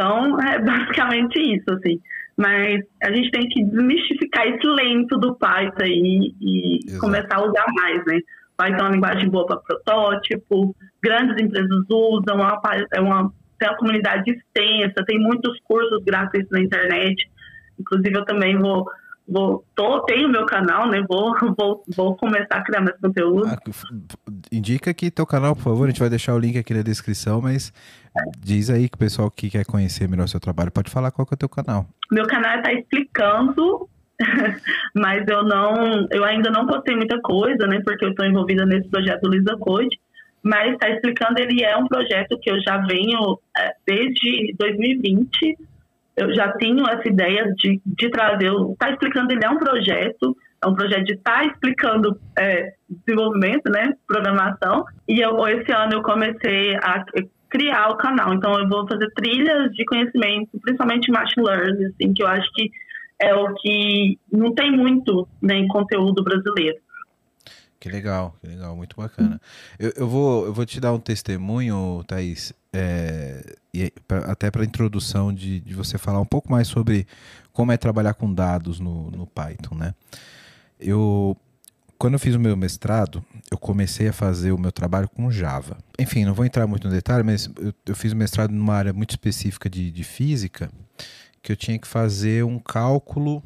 [0.00, 2.00] Então, é basicamente isso, assim.
[2.36, 7.00] Mas a gente tem que desmistificar esse lento do Python aí e Exato.
[7.00, 8.20] começar a usar mais, né?
[8.56, 14.30] Python é uma linguagem boa para protótipo, grandes empresas usam, é uma, tem uma comunidade
[14.30, 17.30] extensa, tem muitos cursos grátis na internet.
[17.78, 18.86] Inclusive, eu também vou
[19.30, 21.02] vou tô, tenho meu canal, né?
[21.08, 23.46] Vou, vou, vou começar a criar mais conteúdo.
[23.46, 23.58] Ah,
[24.50, 25.84] indica aqui teu canal, por favor.
[25.84, 27.72] A gente vai deixar o link aqui na descrição, mas
[28.38, 31.24] diz aí que o pessoal que quer conhecer melhor o seu trabalho pode falar qual
[31.24, 31.86] que é o teu canal.
[32.10, 33.88] Meu canal está explicando,
[34.94, 37.80] mas eu não, eu ainda não postei muita coisa, né?
[37.84, 39.98] Porque eu estou envolvida nesse projeto Lisa Code.
[40.42, 45.58] Mas está explicando, ele é um projeto que eu já venho é, desde 2020
[46.20, 50.68] eu já tenho essa ideia de, de trazer, tá explicando, ele é um projeto, é
[50.68, 56.76] um projeto de tá explicando é, desenvolvimento, né, programação, e eu, esse ano eu comecei
[56.76, 57.04] a
[57.48, 62.22] criar o canal, então eu vou fazer trilhas de conhecimento, principalmente machine learning, assim, que
[62.22, 62.70] eu acho que
[63.20, 66.78] é o que não tem muito né, em conteúdo brasileiro.
[67.78, 69.40] Que legal, que legal, muito bacana.
[69.78, 73.56] Eu, eu, vou, eu vou te dar um testemunho, Thaís, é,
[74.26, 77.06] até para a introdução de, de você falar um pouco mais sobre
[77.52, 79.94] como é trabalhar com dados no, no Python, né?
[80.78, 81.36] Eu,
[81.98, 85.76] quando eu fiz o meu mestrado, eu comecei a fazer o meu trabalho com Java.
[85.98, 88.92] Enfim, não vou entrar muito no detalhe, mas eu, eu fiz o mestrado numa área
[88.92, 90.70] muito específica de, de física,
[91.42, 93.42] que eu tinha que fazer um cálculo.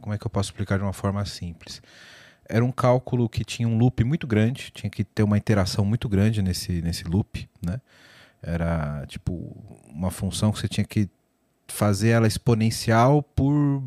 [0.00, 1.80] Como é que eu posso explicar de uma forma simples?
[2.48, 6.08] era um cálculo que tinha um loop muito grande, tinha que ter uma interação muito
[6.08, 7.80] grande nesse, nesse loop, né?
[8.46, 9.32] Era tipo
[9.88, 11.08] uma função que você tinha que
[11.68, 13.82] fazer ela exponencial por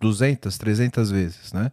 [0.00, 1.72] 200, 300 vezes, né?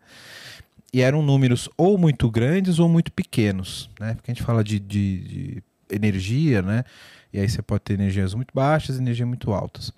[0.91, 4.15] E eram números ou muito grandes ou muito pequenos, né?
[4.15, 6.83] Porque a gente fala de, de, de energia, né?
[7.31, 9.93] E aí você pode ter energias muito baixas energias muito altas.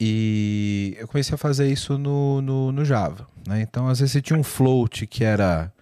[0.00, 3.26] E eu comecei a fazer isso no, no, no, Java.
[3.46, 3.62] Né?
[3.62, 5.72] Então, às vezes você tinha um float que era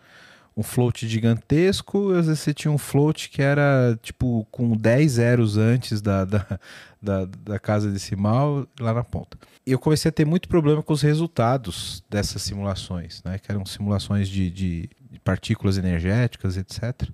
[0.56, 5.56] um float gigantesco, às vezes você tinha um float que era tipo com 10 zeros
[5.56, 6.60] antes da, da,
[7.02, 9.36] da, da casa decimal lá na ponta.
[9.66, 13.38] E eu comecei a ter muito problema com os resultados dessas simulações, né?
[13.38, 17.08] que eram simulações de, de, de partículas energéticas, etc.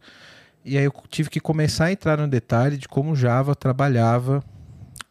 [0.65, 4.45] E aí eu tive que começar a entrar no detalhe de como Java trabalhava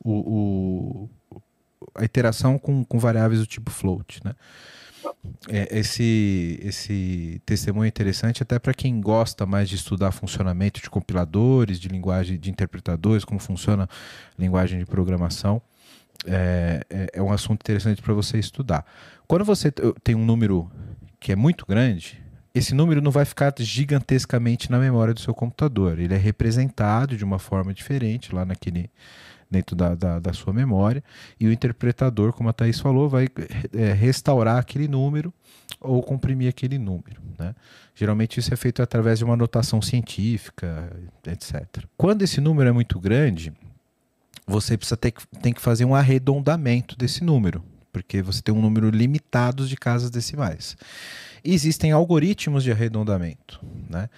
[0.04, 1.10] o, o
[1.96, 4.34] a iteração com, com variáveis do tipo float, né?
[5.48, 10.89] É, esse, esse testemunho é interessante até para quem gosta mais de estudar funcionamento de
[10.89, 15.62] compiladores, de linguagem de interpretadores, como funciona a linguagem de programação.
[16.26, 18.86] É, é, é um assunto interessante para você estudar.
[19.28, 19.72] Quando você
[20.04, 20.69] tem um número
[21.19, 22.22] que é muito grande,
[22.54, 26.00] esse número não vai ficar gigantescamente na memória do seu computador.
[26.00, 28.89] Ele é representado de uma forma diferente lá naquele
[29.50, 31.04] dentro da, da, da, sua memória,
[31.40, 33.28] e o interpretador, como a Thaís falou, vai
[33.74, 35.34] é, restaurar aquele número
[35.82, 37.22] ou comprimir aquele número.
[37.38, 37.56] Né?
[37.96, 40.92] Geralmente isso é feito através de uma notação científica,
[41.26, 41.86] etc.
[41.98, 43.52] Quando esse número é muito grande,
[44.46, 48.90] você precisa ter, tem que fazer um arredondamento desse número, porque você tem um número
[48.90, 50.78] limitado de casas decimais.
[51.44, 53.60] Existem algoritmos de arredondamento.
[53.90, 54.10] Né?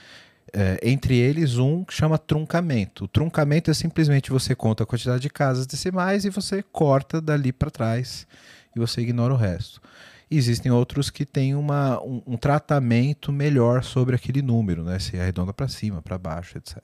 [0.53, 3.05] É, entre eles um que chama truncamento.
[3.05, 7.53] O truncamento é simplesmente você conta a quantidade de casas decimais e você corta dali
[7.53, 8.27] para trás
[8.75, 9.81] e você ignora o resto.
[10.29, 14.97] Existem outros que têm uma, um, um tratamento melhor sobre aquele número, né?
[14.97, 16.81] se arredonda para cima, para baixo, etc.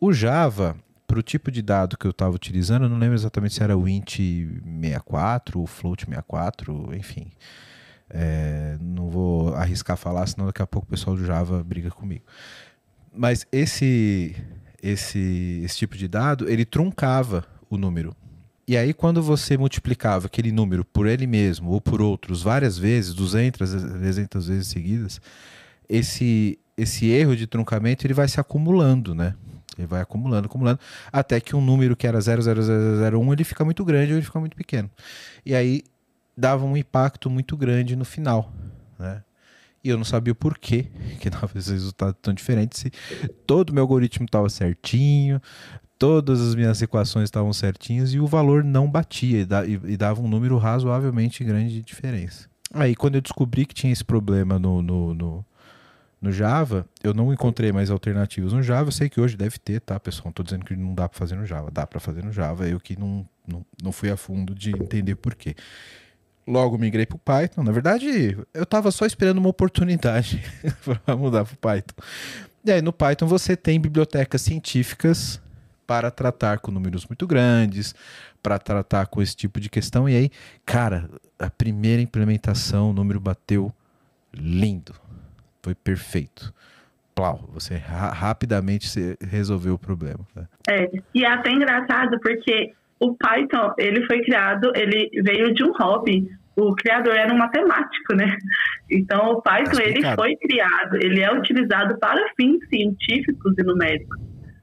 [0.00, 3.54] O Java, para o tipo de dado que eu estava utilizando, eu não lembro exatamente
[3.54, 7.30] se era o int 64 ou float 64, enfim.
[8.10, 12.24] É, não vou arriscar falar, senão daqui a pouco o pessoal do Java briga comigo.
[13.18, 14.36] Mas esse,
[14.80, 18.14] esse, esse tipo de dado, ele truncava o número.
[18.66, 23.12] E aí, quando você multiplicava aquele número por ele mesmo ou por outros várias vezes,
[23.14, 25.20] 200, 300 vezes seguidas,
[25.88, 29.34] esse, esse erro de truncamento ele vai se acumulando, né?
[29.76, 30.78] Ele vai acumulando, acumulando,
[31.12, 34.56] até que um número que era 00001 ele fica muito grande ou ele fica muito
[34.56, 34.88] pequeno.
[35.44, 35.82] E aí
[36.36, 38.52] dava um impacto muito grande no final,
[38.96, 39.22] né?
[39.88, 40.86] E eu não sabia o porquê
[41.18, 42.92] que dava esse resultado tão diferente se
[43.46, 45.40] todo meu algoritmo estava certinho,
[45.98, 50.56] todas as minhas equações estavam certinhas e o valor não batia e, dava um número
[50.58, 52.48] razoavelmente grande de diferença.
[52.72, 55.46] Aí quando eu descobri que tinha esse problema no, no, no,
[56.20, 58.88] no Java, eu não encontrei mais alternativas no Java.
[58.88, 60.26] Eu sei que hoje deve ter, tá, pessoal?
[60.26, 61.70] Não estou dizendo que não dá para fazer no Java.
[61.70, 62.68] Dá para fazer no Java.
[62.68, 65.56] Eu que não, não, não fui a fundo de entender por quê
[66.48, 67.62] logo migrei para o Python.
[67.62, 70.42] Na verdade, eu estava só esperando uma oportunidade
[71.04, 71.94] para mudar para o Python.
[72.64, 75.40] E aí no Python você tem bibliotecas científicas
[75.86, 77.94] para tratar com números muito grandes,
[78.42, 80.08] para tratar com esse tipo de questão.
[80.08, 80.30] E aí,
[80.66, 81.08] cara,
[81.38, 83.72] a primeira implementação, o número bateu
[84.32, 84.94] lindo.
[85.62, 86.52] Foi perfeito.
[87.14, 88.88] Plau, você ra rapidamente
[89.20, 90.26] resolveu o problema.
[90.36, 90.46] Né?
[90.68, 95.72] É, e é até engraçado porque o Python, ele foi criado, ele veio de um
[95.72, 96.28] hobby.
[96.56, 98.36] O criador era um matemático, né?
[98.90, 104.18] Então, o Python, tá ele foi criado, ele é utilizado para fins científicos e numéricos.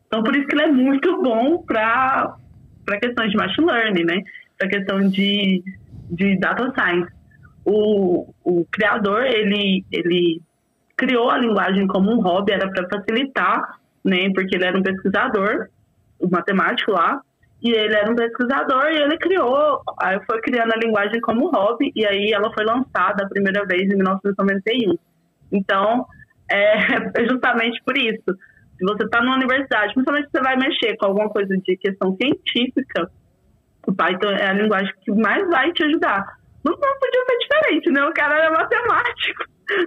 [0.08, 2.38] Então, por isso que ele é muito bom para
[3.02, 4.22] questões de machine learning, né?
[4.58, 5.64] Para questão de,
[6.12, 7.12] de data science.
[7.64, 10.42] O, o criador, ele, ele
[10.98, 14.30] criou a linguagem como um hobby, era para facilitar, né?
[14.34, 15.70] Porque ele era um pesquisador,
[16.20, 17.22] um matemático lá,
[17.62, 21.92] E ele era um pesquisador e ele criou, aí foi criando a linguagem como hobby,
[21.96, 24.96] e aí ela foi lançada a primeira vez em 1991.
[25.52, 26.06] Então,
[26.50, 26.78] é,
[27.22, 28.38] é justamente por isso.
[28.78, 32.16] Se você está numa universidade, principalmente se você vai mexer com alguma coisa de questão
[32.18, 33.10] científica,
[33.88, 36.38] o Python é a linguagem que mais vai te ajudar.
[36.64, 38.04] Não, não podia ser diferente, né?
[38.04, 39.44] O cara era matemático.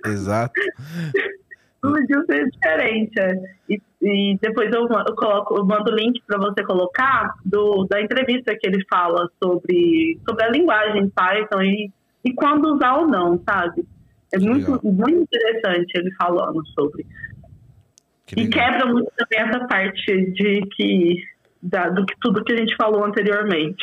[0.06, 0.52] Exato.
[1.80, 3.20] podia ser diferente.
[3.20, 3.32] É.
[3.68, 8.00] E, e, depois eu, eu, coloco, eu mando o link para você colocar do, da
[8.00, 11.90] entrevista que ele fala sobre, sobre a linguagem Python e,
[12.24, 13.84] e quando usar ou não, sabe?
[14.32, 17.06] É muito, muito interessante ele falando sobre.
[18.26, 21.22] Que e quebra muito também essa parte de que
[21.62, 23.82] da, do que tudo que a gente falou anteriormente.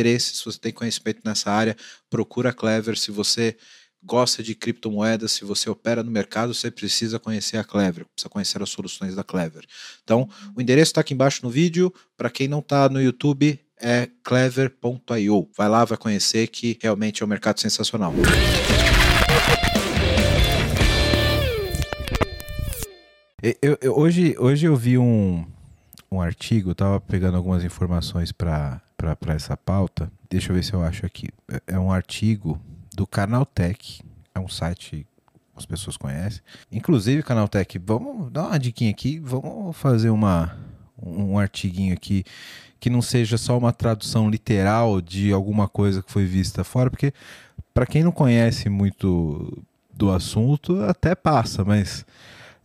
[0.19, 1.75] se você tem conhecimento nessa área,
[2.09, 2.97] procura a Clever.
[2.97, 3.57] Se você
[4.03, 8.61] gosta de criptomoedas, se você opera no mercado, você precisa conhecer a Clever, precisa conhecer
[8.61, 9.65] as soluções da Clever.
[10.03, 11.93] Então, o endereço está aqui embaixo no vídeo.
[12.17, 15.49] Para quem não está no YouTube, é clever.io.
[15.57, 18.13] Vai lá, vai conhecer que realmente é um mercado sensacional.
[23.41, 25.43] Eu, eu, hoje, hoje eu vi um,
[26.11, 28.79] um artigo, estava pegando algumas informações para
[29.27, 30.11] essa pauta.
[30.29, 31.29] Deixa eu ver se eu acho aqui.
[31.49, 32.59] É, é um artigo
[32.95, 34.01] do Canaltech,
[34.33, 36.41] é um site que as pessoas conhecem.
[36.71, 40.57] Inclusive, Canaltech, vamos dar uma diquinha aqui, vamos fazer uma,
[41.01, 42.23] um artiguinho aqui
[42.79, 47.13] que não seja só uma tradução literal de alguma coisa que foi vista fora, porque
[47.73, 52.03] para quem não conhece muito do assunto, até passa, mas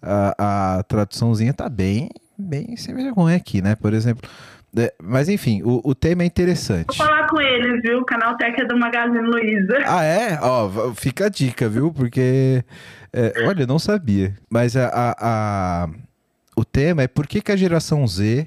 [0.00, 3.74] a, a traduçãozinha tá bem, bem sem vergonha aqui, né?
[3.74, 4.28] Por exemplo.
[4.76, 6.86] É, mas enfim, o, o tema é interessante.
[6.86, 7.98] Vou falar com eles, viu?
[8.00, 9.78] O canal Tech é do Magazine Luiza.
[9.86, 10.38] Ah, é?
[10.40, 11.92] Ó, fica a dica, viu?
[11.92, 12.64] Porque,
[13.12, 14.34] é, olha, eu não sabia.
[14.50, 15.88] Mas a, a, a,
[16.56, 18.46] o tema é por que, que a geração Z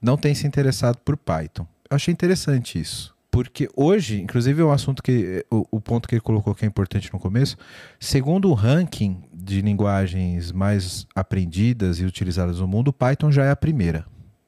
[0.00, 1.66] não tem se interessado por Python.
[1.90, 3.14] Eu achei interessante isso.
[3.30, 5.44] Porque hoje, inclusive, é um assunto que.
[5.50, 7.56] O, o, ponto que ele colocou que é importante no começo.
[7.98, 13.56] Segundo o ranking de linguagens mais aprendidas e utilizadas no mundo, Python já é a
[13.56, 14.04] primeira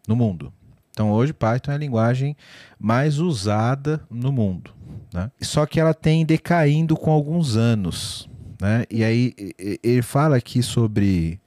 [0.07, 0.53] no mundo.
[0.92, 2.37] Então hoje Python é a linguagem
[2.78, 4.70] mais usada no mundo.
[5.12, 5.31] Né?
[5.40, 8.28] Só que ela tem decaindo com alguns anos.
[8.61, 8.85] Né?
[8.90, 9.35] E aí
[9.83, 11.40] ele fala aqui sobre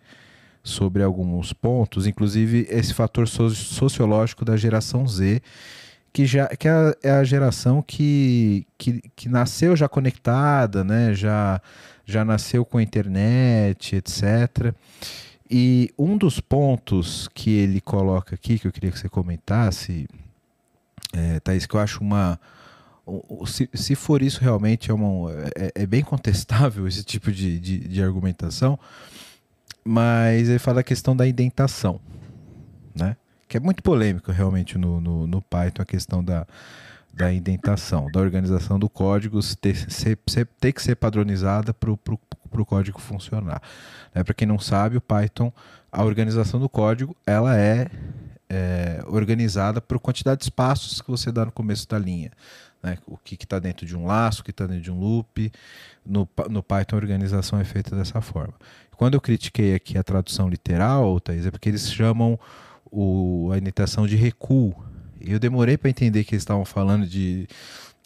[0.61, 5.39] sobre alguns pontos, inclusive esse fator sociológico da geração Z,
[6.11, 11.13] que já que é, é a geração que, que, que nasceu já conectada, né?
[11.13, 11.61] já,
[12.03, 14.73] já nasceu com a internet, etc.
[15.49, 20.07] E um dos pontos que ele coloca aqui, que eu queria que você comentasse,
[21.13, 22.39] é, Thaís, que eu acho uma.
[23.45, 27.79] Se, se for isso realmente é, uma, é, é bem contestável esse tipo de, de,
[27.87, 28.79] de argumentação,
[29.83, 31.99] mas ele fala a questão da indentação,
[32.95, 33.15] né?
[33.47, 36.47] Que é muito polêmico realmente no, no, no Python a questão da,
[37.13, 40.17] da indentação, da organização do código ter, ser,
[40.59, 43.61] ter que ser padronizada para o código funcionar.
[44.15, 44.23] Né?
[44.23, 45.51] Para quem não sabe, o Python,
[45.91, 47.87] a organização do código, ela é,
[48.49, 52.31] é organizada por quantidade de espaços que você dá no começo da linha.
[52.81, 52.97] Né?
[53.05, 55.51] O que está dentro de um laço, o que está dentro de um loop.
[56.05, 58.53] No, no Python, a organização é feita dessa forma.
[58.95, 62.39] Quando eu critiquei aqui a tradução literal, Thaís, é porque eles chamam
[62.89, 64.73] o, a indentação de recuo.
[65.19, 67.47] E eu demorei para entender que eles estavam falando de,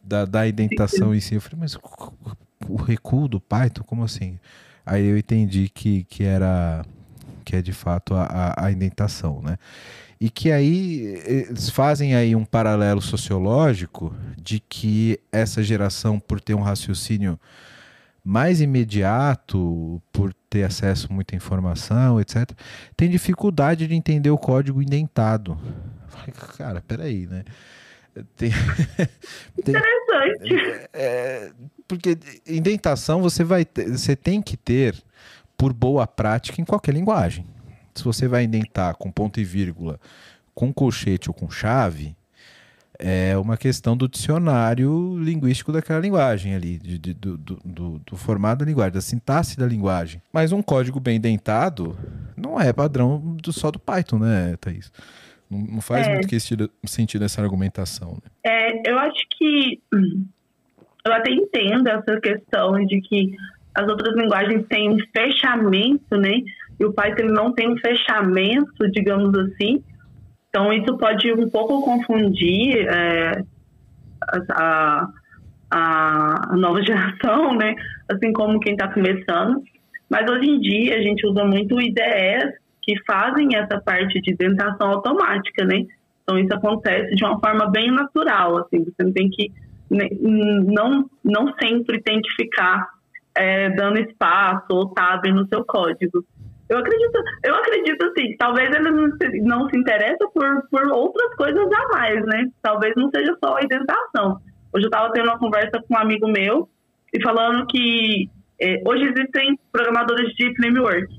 [0.04, 1.36] da, da indentação em si.
[1.36, 1.78] Eu falei, mas
[2.67, 4.39] o recuo do Python, como assim?
[4.89, 6.84] Aí eu entendi que, que era
[7.45, 9.56] que é de fato a, a, a indentação, né?
[10.19, 16.56] E que aí eles fazem aí um paralelo sociológico de que essa geração, por ter
[16.56, 17.40] um raciocínio
[18.23, 22.52] mais imediato, por ter acesso a muita informação, etc.,
[22.98, 25.56] tem dificuldade de entender o código indentado.
[26.58, 27.44] Cara, peraí, né?
[28.35, 28.51] Tem,
[29.63, 30.89] tem, Interessante.
[30.93, 31.51] É,
[31.87, 34.95] porque indentação você vai ter, você tem que ter
[35.57, 37.45] por boa prática em qualquer linguagem.
[37.93, 39.99] Se você vai indentar com ponto e vírgula,
[40.53, 42.15] com colchete ou com chave,
[42.99, 48.60] é uma questão do dicionário linguístico daquela linguagem ali, de, de, do, do, do, formato
[48.60, 50.21] da linguagem, da sintaxe da linguagem.
[50.33, 51.97] Mas um código bem dentado
[52.35, 54.91] não é padrão do, só do Python, né, Thaís?
[55.50, 56.13] Não, não faz é.
[56.13, 58.13] muito sentido, sentido essa argumentação.
[58.23, 58.29] Né?
[58.43, 59.81] É, eu acho que
[61.06, 63.35] eu até entendo essa questão de que
[63.73, 66.41] as outras linguagens têm um fechamento, né?
[66.79, 69.83] E o Python não tem um fechamento, digamos assim.
[70.50, 73.43] Então, isso pode um pouco confundir é,
[74.52, 75.10] a,
[75.71, 77.75] a, a, nova geração, né?
[78.12, 79.63] Assim como quem está começando.
[80.10, 82.54] Mas hoje em dia a gente usa muito IDEs
[82.90, 85.85] que fazem essa parte de dentação automática, né?
[86.23, 89.52] Então isso acontece de uma forma bem natural, assim, você não tem que
[89.90, 92.87] né, não não sempre tem que ficar
[93.35, 96.23] é, dando espaço ou tab no seu código.
[96.67, 101.35] Eu acredito, eu acredito assim, talvez ele não se, não se interessa por, por outras
[101.35, 102.46] coisas a mais, né?
[102.62, 104.40] Talvez não seja só a identificação.
[104.73, 106.69] Hoje eu estava tendo uma conversa com um amigo meu
[107.12, 108.29] e falando que
[108.62, 111.19] é, hoje existem programadores de framework.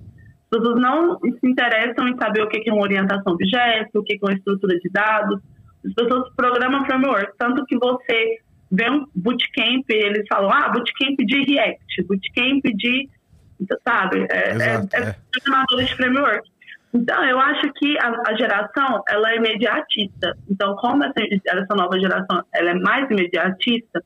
[0.53, 4.15] As pessoas não se interessam em saber o que é uma orientação objeto, o que
[4.15, 5.41] é uma estrutura de dados.
[5.87, 8.39] As pessoas programam framework, tanto que você
[8.71, 13.09] vê um bootcamp, eles falam, ah, bootcamp de React, bootcamp de
[13.87, 14.27] sabe?
[14.31, 15.85] É, Exato, é, é, é.
[15.85, 16.51] de framework.
[16.93, 20.37] Então, eu acho que a, a, geração, ela é imediatista.
[20.49, 24.03] Então, como essa, essa nova geração, ela é mais imediatista,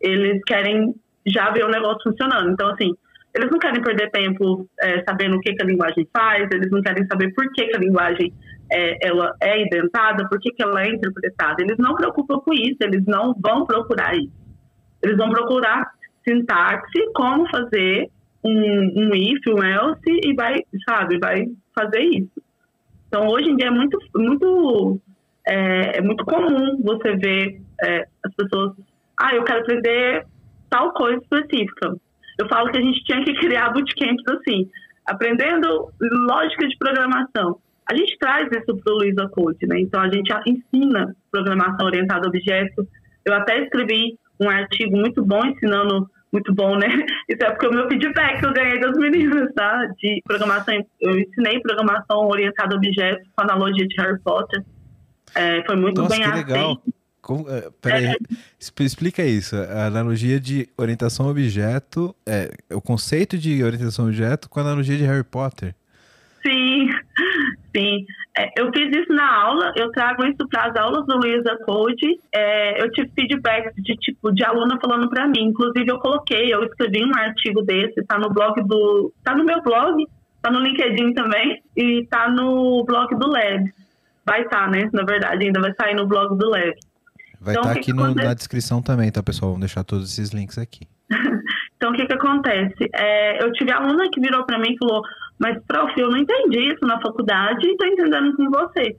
[0.00, 0.94] eles querem
[1.26, 2.50] já ver o negócio funcionando.
[2.50, 2.94] Então, assim,
[3.38, 6.82] eles não querem perder tempo é, sabendo o que, que, a linguagem faz, eles não
[6.82, 8.32] querem saber por que, que a linguagem
[8.70, 11.62] é, ela é indentada, por que, que ela é interpretada.
[11.62, 14.32] Eles não preocupam com isso, eles não vão procurar isso.
[15.00, 15.88] Eles vão procurar
[16.26, 18.10] sintaxe, como fazer
[18.44, 22.42] um, um if, um else e vai, sabe, vai fazer isso.
[23.06, 25.00] Então, hoje em dia é muito, muito,
[25.46, 28.72] é, é muito comum você ver é, as pessoas,
[29.16, 30.26] ah, eu quero aprender
[30.68, 31.96] tal coisa específica.
[32.38, 34.68] Eu falo que a gente tinha que criar bootcamps assim,
[35.06, 37.58] aprendendo lógica de programação.
[37.90, 39.80] A gente traz isso para o Luiza Code, né?
[39.80, 42.86] Então, a gente ensina programação orientada a objeto.
[43.24, 46.86] Eu até escrevi um artigo muito bom ensinando muito bom, né?
[47.28, 49.86] Isso é porque o meu feedback que eu ganhei das meninas, tá?
[49.98, 54.62] De programação, eu ensinei programação orientada a objetos com analogia de Harry Potter.
[55.34, 56.82] É, foi muito Nossa, bem legal.
[57.20, 58.16] Como, é, peraí, é,
[58.58, 59.56] explica isso.
[59.56, 65.04] A analogia de orientação objeto, é, o conceito de orientação objeto com a analogia de
[65.04, 65.74] Harry Potter.
[66.42, 66.88] Sim,
[67.76, 68.06] sim.
[68.38, 72.20] É, eu fiz isso na aula, eu trago isso para as aulas do Luiza Code.
[72.32, 75.46] É, eu tive feedback de tipo de aluna falando para mim.
[75.46, 79.60] Inclusive eu coloquei, eu escrevi um artigo desse, está no blog do, tá no meu
[79.60, 80.06] blog,
[80.36, 83.72] está no LinkedIn também e está no blog do Lab.
[84.24, 84.88] Vai estar, tá, né?
[84.92, 86.74] Na verdade, ainda vai sair no blog do Lab.
[87.40, 89.52] Vai estar então, tá aqui no, na descrição também, tá, pessoal?
[89.52, 90.86] Vamos deixar todos esses links aqui.
[91.76, 92.90] então, o que que acontece?
[92.94, 95.02] É, eu tive aluna que virou para mim e falou:
[95.38, 98.96] mas, prof, eu não entendi isso na faculdade e estou entendendo com você.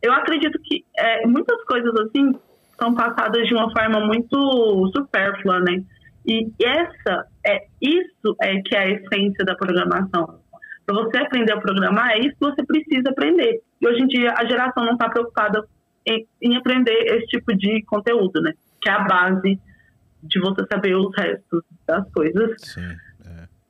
[0.00, 2.32] Eu acredito que é, muitas coisas assim
[2.78, 5.82] são passadas de uma forma muito supérflua, né?
[6.26, 10.38] E essa é isso é que é a essência da programação.
[10.86, 13.60] Para você aprender a programar, é isso que você precisa aprender.
[13.80, 15.64] E hoje em dia a geração não está preocupada
[16.06, 18.52] em, em, aprender esse tipo de conteúdo, né?
[18.80, 19.58] Que é a base
[20.22, 22.54] de você saber os restos das coisas.
[22.58, 22.96] Sim.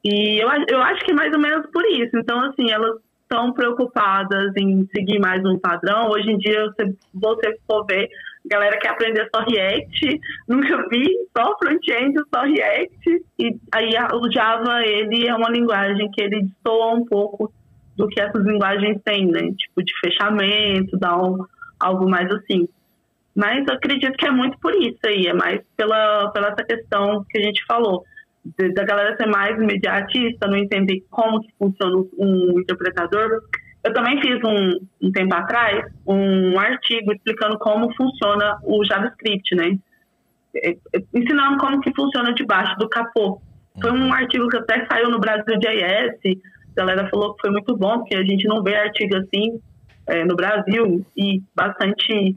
[0.04, 2.16] E eu, eu acho que é mais ou menos por isso.
[2.16, 6.10] Então, assim, elas estão preocupadas em seguir mais um padrão.
[6.10, 8.08] Hoje em dia, se você for ver,
[8.44, 11.04] galera quer aprender só React, nunca vi,
[11.36, 13.24] só front-end, só React.
[13.38, 17.52] E aí o Java, ele é uma linguagem que ele soa um pouco
[17.96, 19.40] do que essas linguagens têm, né?
[19.56, 21.38] Tipo, de fechamento, dá um,
[21.78, 22.68] algo mais assim.
[23.34, 27.24] Mas eu acredito que é muito por isso aí, é mais pela, pela essa questão
[27.28, 28.04] que a gente falou
[28.74, 33.40] da galera ser mais imediatista, não entender como que funciona um interpretador.
[33.82, 39.78] Eu também fiz um, um tempo atrás um artigo explicando como funciona o JavaScript, né?
[40.56, 43.40] É, é, ensinando como que funciona debaixo do capô.
[43.80, 46.38] Foi um artigo que até saiu no Brasil JS.
[46.76, 49.58] A galera falou que foi muito bom, porque a gente não vê artigo assim
[50.06, 52.36] é, no Brasil e bastante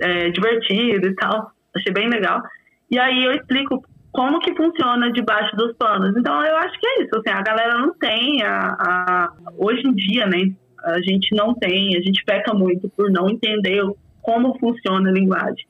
[0.00, 1.50] é, divertido e tal.
[1.74, 2.42] Achei bem legal.
[2.90, 3.82] E aí eu explico
[4.12, 6.16] como que funciona debaixo dos panos.
[6.16, 7.16] Então, eu acho que é isso.
[7.16, 10.52] Assim, a galera não tem, a, a, hoje em dia, né?
[10.84, 13.82] A gente não tem, a gente peca muito por não entender
[14.22, 15.66] como funciona a linguagem,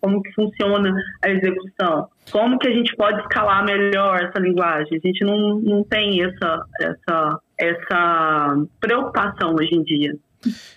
[0.00, 4.98] como que funciona a execução, como que a gente pode escalar melhor essa linguagem.
[4.98, 10.14] A gente não, não tem essa, essa, essa preocupação hoje em dia.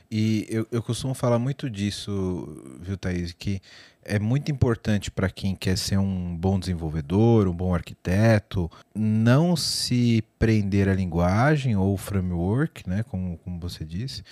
[0.10, 3.62] E eu, eu costumo falar muito disso, viu, Thaís, que
[4.04, 10.24] é muito importante para quem quer ser um bom desenvolvedor, um bom arquiteto, não se
[10.38, 14.24] prender à linguagem ou framework, né, como, como você disse.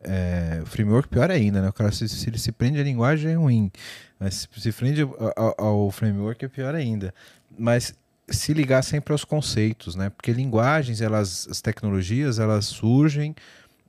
[0.00, 1.68] É, framework pior ainda, né?
[1.68, 3.70] O cara, se, se ele se prende à linguagem é ruim,
[4.18, 7.14] mas se se prende ao, ao framework é pior ainda.
[7.56, 7.94] Mas
[8.28, 10.10] se ligar sempre aos conceitos, né?
[10.10, 13.34] Porque linguagens, elas, as tecnologias, elas surgem,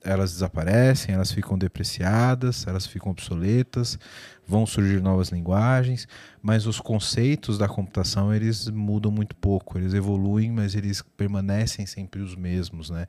[0.04, 3.97] elas desaparecem, elas ficam depreciadas, elas ficam obsoletas,
[4.45, 6.08] vão surgir novas linguagens,
[6.41, 12.22] mas os conceitos da computação eles mudam muito pouco, eles evoluem, mas eles permanecem sempre
[12.22, 13.06] os mesmos, né?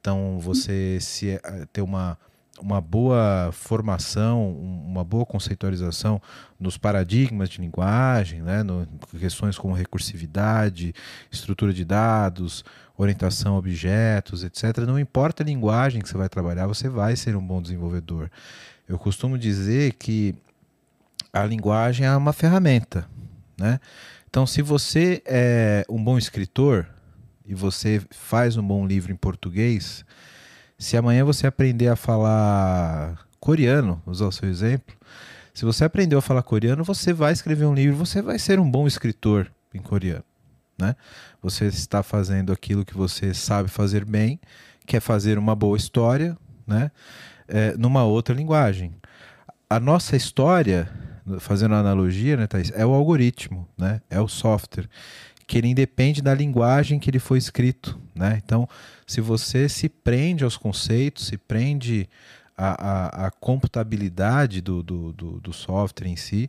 [0.00, 2.18] Então você se eh, ter uma
[2.60, 6.20] uma boa formação, uma boa conceitualização
[6.58, 8.86] nos paradigmas de linguagem, né, no,
[9.18, 10.94] questões como recursividade,
[11.30, 12.64] estrutura de dados,
[13.00, 14.78] orientação a objetos, etc.
[14.86, 18.30] Não importa a linguagem que você vai trabalhar, você vai ser um bom desenvolvedor.
[18.88, 20.34] Eu costumo dizer que
[21.32, 23.06] a linguagem é uma ferramenta,
[23.58, 23.80] né?
[24.28, 26.86] Então, se você é um bom escritor
[27.44, 30.04] e você faz um bom livro em português,
[30.78, 34.94] se amanhã você aprender a falar coreano, usar o seu exemplo,
[35.52, 38.70] se você aprendeu a falar coreano, você vai escrever um livro, você vai ser um
[38.70, 40.24] bom escritor em coreano,
[40.78, 40.94] né?
[41.42, 44.38] Você está fazendo aquilo que você sabe fazer bem,
[44.86, 46.36] que é fazer uma boa história,
[46.66, 46.90] né?
[47.48, 48.94] É, numa outra linguagem.
[49.68, 50.88] A nossa história,
[51.38, 54.00] fazendo analogia, né, Thaís, é o algoritmo, né?
[54.10, 54.88] É o software
[55.50, 58.40] que ele independe da linguagem que ele foi escrito, né?
[58.44, 58.68] Então,
[59.04, 62.08] se você se prende aos conceitos, se prende
[62.56, 66.48] à, à, à computabilidade do, do, do, do, software em si,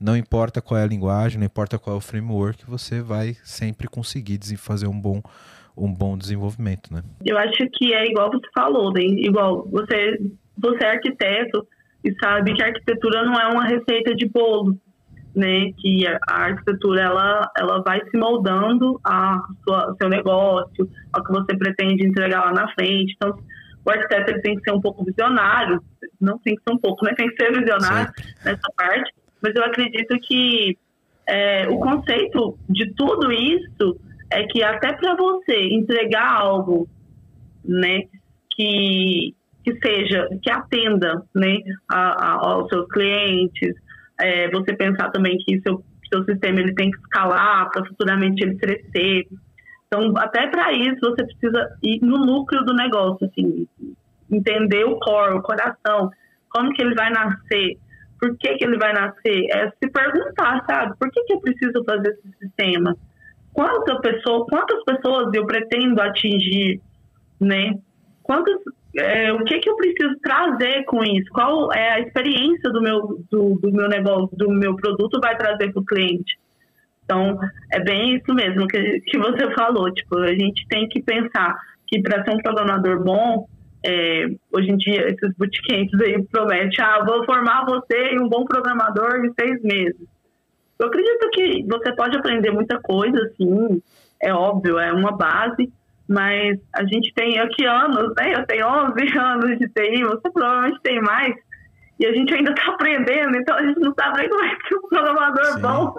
[0.00, 3.86] não importa qual é a linguagem, não importa qual é o framework, você vai sempre
[3.86, 5.22] conseguir fazer um bom,
[5.76, 7.02] um bom desenvolvimento, né?
[7.24, 9.02] Eu acho que é igual você falou, né?
[9.02, 10.18] igual você,
[10.56, 11.66] você é arquiteto
[12.02, 14.78] e sabe que a arquitetura não é uma receita de bolo
[15.34, 21.32] né, que a arquitetura ela, ela vai se moldando a sua, seu negócio, ao que
[21.32, 23.14] você pretende entregar lá na frente.
[23.16, 23.38] Então,
[23.84, 25.80] o arquiteto tem que ser um pouco visionário,
[26.20, 28.32] não tem que ser um pouco, né, tem que ser visionário Sim.
[28.44, 29.12] nessa parte,
[29.42, 30.76] mas eu acredito que
[31.26, 33.98] é, o conceito de tudo isso
[34.30, 36.88] é que até para você entregar algo,
[37.64, 38.02] né,
[38.50, 39.34] que,
[39.64, 43.74] que seja, que atenda, né, a, a, aos seus clientes,
[44.20, 45.82] é, você pensar também que seu,
[46.12, 49.26] seu sistema ele tem que escalar para futuramente ele crescer.
[49.86, 53.66] Então, até para isso, você precisa ir no núcleo do negócio, assim,
[54.30, 56.10] entender o core, o coração,
[56.48, 57.76] como que ele vai nascer,
[58.20, 61.84] por que, que ele vai nascer, é se perguntar, sabe, por que, que eu preciso
[61.84, 62.94] fazer esse sistema?
[63.52, 66.80] Quantas pessoas, quantas pessoas eu pretendo atingir,
[67.40, 67.74] né?
[68.22, 68.56] Quantas
[68.96, 71.30] é, o que, que eu preciso trazer com isso?
[71.32, 75.72] Qual é a experiência do meu, do, do meu negócio, do meu produto vai trazer
[75.72, 76.38] para o cliente?
[77.04, 77.38] Então,
[77.72, 79.92] é bem isso mesmo que, que você falou.
[79.92, 81.56] Tipo, a gente tem que pensar
[81.86, 83.48] que para ser um programador bom,
[83.84, 89.24] é, hoje em dia, esses bootcamps aí prometem, ah, vou formar você um bom programador
[89.24, 90.06] em seis meses.
[90.78, 93.82] Eu acredito que você pode aprender muita coisa, assim,
[94.22, 95.72] é óbvio, é uma base,
[96.08, 98.34] mas a gente tem aqui anos, né?
[98.34, 101.34] Eu tenho 11 anos de TI, você provavelmente tem mais,
[101.98, 104.74] e a gente ainda está aprendendo, então a gente não sabe nem como é que
[104.74, 105.60] um programador Sim.
[105.60, 105.94] bom.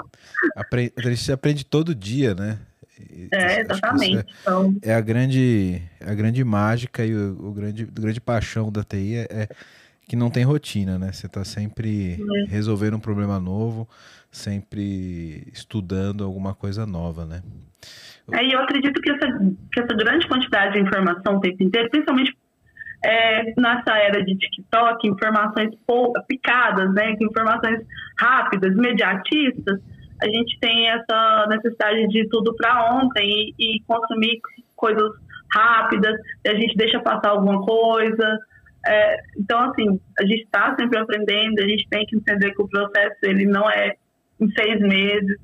[0.55, 2.57] Apre a gente aprende todo dia, né?
[3.31, 4.17] É, exatamente.
[4.17, 4.75] É, então...
[4.81, 9.15] é, a grande, a grande mágica e o, o grande, o grande paixão da TI
[9.15, 9.47] é, é,
[10.07, 11.11] que não tem rotina, né?
[11.11, 12.49] Você está sempre é.
[12.49, 13.87] resolvendo um problema novo,
[14.31, 17.41] sempre estudando alguma coisa nova, né?
[18.31, 19.27] É, e eu acredito que essa,
[19.71, 22.35] que essa grande quantidade de informação o tempo inteiro, principalmente
[23.03, 25.71] é, nessa era de TikTok, informações
[26.27, 27.81] picadas, né, informações
[28.17, 29.79] rápidas, imediatistas,
[30.21, 34.39] a gente tem essa necessidade de tudo para ontem e, e, consumir
[34.75, 35.11] coisas
[35.53, 36.15] rápidas,
[36.45, 38.37] a gente deixa passar alguma coisa.
[38.85, 42.67] É, então, assim, a gente está sempre aprendendo, a gente tem que entender que o
[42.67, 43.95] processo ele não é
[44.39, 45.37] em seis meses,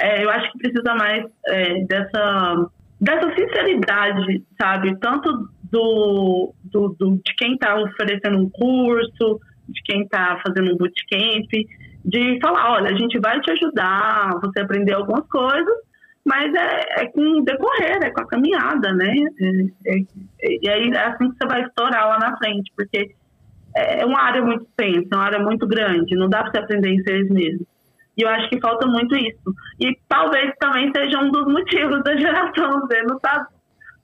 [0.00, 2.70] é, eu acho que precisa mais é, dessa,
[3.00, 4.98] dessa sinceridade, sabe?
[4.98, 10.76] Tanto do, do, do de quem está oferecendo um curso, de quem está fazendo um
[10.76, 11.50] bootcamp,
[12.04, 15.74] de falar, olha, a gente vai te ajudar, você aprender algumas coisas,
[16.24, 19.14] mas é, é com o decorrer, é com a caminhada, né?
[19.86, 23.14] É, é, e aí é assim que você vai estourar lá na frente, porque
[23.76, 26.90] é uma área muito extensa, é uma área muito grande, não dá para você aprender
[26.90, 27.66] em seis meses.
[28.16, 29.54] E eu acho que falta muito isso.
[29.80, 33.48] E talvez também seja um dos motivos da geração Z não tá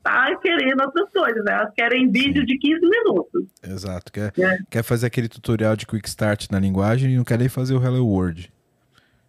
[0.03, 1.53] tá querendo outras coisas, né?
[1.53, 3.45] Elas querem vídeo de 15 minutos.
[3.63, 4.13] Exato.
[4.13, 4.59] Quer, é.
[4.71, 7.83] quer fazer aquele tutorial de Quick Start na linguagem e não quer nem fazer o
[7.83, 8.53] Hello World.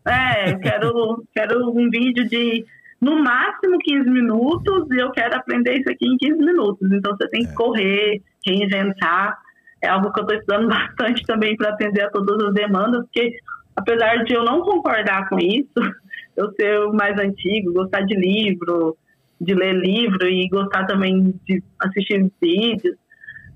[0.07, 2.65] É, eu quero, quero um vídeo de
[2.99, 6.91] no máximo 15 minutos e eu quero aprender isso aqui em 15 minutos.
[6.91, 7.55] Então você tem que é.
[7.55, 9.38] correr, reinventar.
[9.82, 13.36] É algo que eu estou estudando bastante também para atender a todas as demandas, porque
[13.76, 15.74] apesar de eu não concordar com isso,
[16.38, 18.95] eu ser o mais antigo, gostar de livro,
[19.42, 22.96] de ler livro e gostar também de assistir vídeos,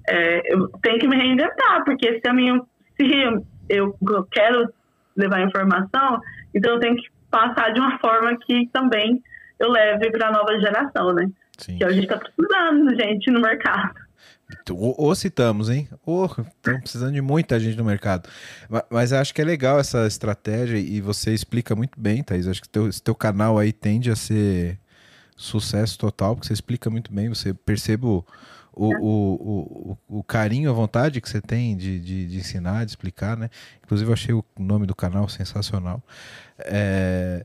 [0.08, 2.60] é, eu tenho que me reinventar, porque se, a minha,
[2.98, 3.06] se
[3.70, 3.96] eu
[4.32, 4.68] quero
[5.16, 6.20] levar informação,
[6.54, 9.22] então eu tenho que passar de uma forma que também
[9.60, 11.30] eu leve para a nova geração, né?
[11.58, 11.78] Sim.
[11.78, 13.94] Que a gente está precisando, gente, no mercado.
[14.70, 15.88] Ou, ou citamos, hein?
[16.06, 18.30] Ou estamos precisando de muita gente no mercado.
[18.70, 22.48] Mas, mas acho que é legal essa estratégia e você explica muito bem, Thaís.
[22.48, 24.78] Acho que teu, teu canal aí tende a ser
[25.36, 28.24] sucesso total, porque você explica muito bem, você percebe o,
[28.74, 32.92] o, o, o, o carinho, a vontade que você tem de, de, de, ensinar, de
[32.92, 33.50] explicar, né?
[33.84, 36.02] Inclusive eu achei o nome do canal sensacional.
[36.60, 37.44] É,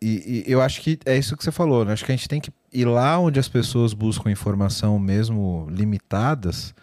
[0.00, 1.92] e, e, eu acho que é isso que você falou, né?
[1.92, 6.74] Acho que a gente tem que ir lá onde as pessoas buscam informação mesmo limitadas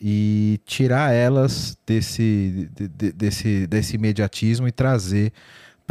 [0.00, 5.32] e tirar elas desse, de, desse, desse imediatismo e trazer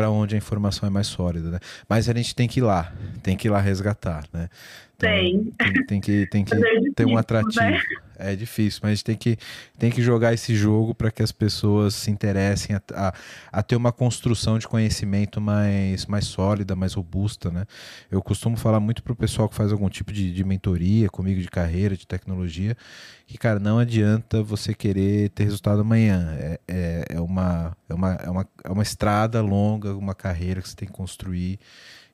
[0.01, 1.59] para onde a informação é mais sólida, né?
[1.87, 2.91] Mas a gente tem que ir lá,
[3.21, 4.49] tem que ir lá resgatar, né?
[4.97, 5.53] Então, tem.
[5.55, 5.85] tem.
[5.85, 6.59] Tem que, tem que é
[6.95, 7.63] ter um atrativo.
[7.63, 7.79] Né?
[8.21, 9.37] É difícil, mas a gente tem que,
[9.79, 13.13] tem que jogar esse jogo para que as pessoas se interessem a, a,
[13.51, 17.65] a, ter uma construção de conhecimento mais, mais sólida, mais robusta, né?
[18.11, 21.41] Eu costumo falar muito para o pessoal que faz algum tipo de, de mentoria comigo
[21.41, 22.77] de carreira, de tecnologia,
[23.25, 26.35] que, cara, não adianta você querer ter resultado amanhã.
[26.39, 30.69] É, é, é, uma, é, uma, é, uma, é uma estrada longa, uma carreira que
[30.69, 31.59] você tem que construir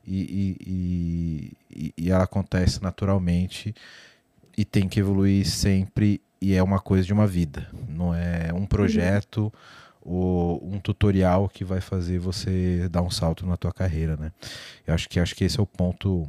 [0.08, 3.76] e, e, e, e ela acontece naturalmente
[4.58, 8.66] e tem que evoluir sempre e é uma coisa de uma vida, não é um
[8.66, 9.54] projeto
[10.02, 14.32] ou um tutorial que vai fazer você dar um salto na tua carreira, né?
[14.86, 16.28] Eu acho que acho que esse é o ponto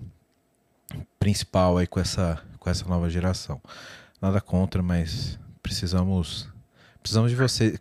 [1.18, 3.61] principal aí com essa com essa nova geração.
[4.20, 6.49] Nada contra, mas precisamos
[7.03, 7.78] Precisamos de vocês.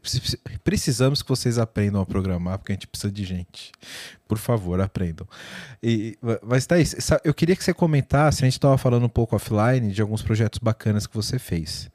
[0.63, 3.71] Precisamos que vocês aprendam a programar, porque a gente precisa de gente.
[4.27, 5.27] Por favor, aprendam.
[5.81, 6.97] E, mas isso.
[7.23, 10.59] Eu queria que você comentasse, a gente estava falando um pouco offline de alguns projetos
[10.59, 11.89] bacanas que você fez.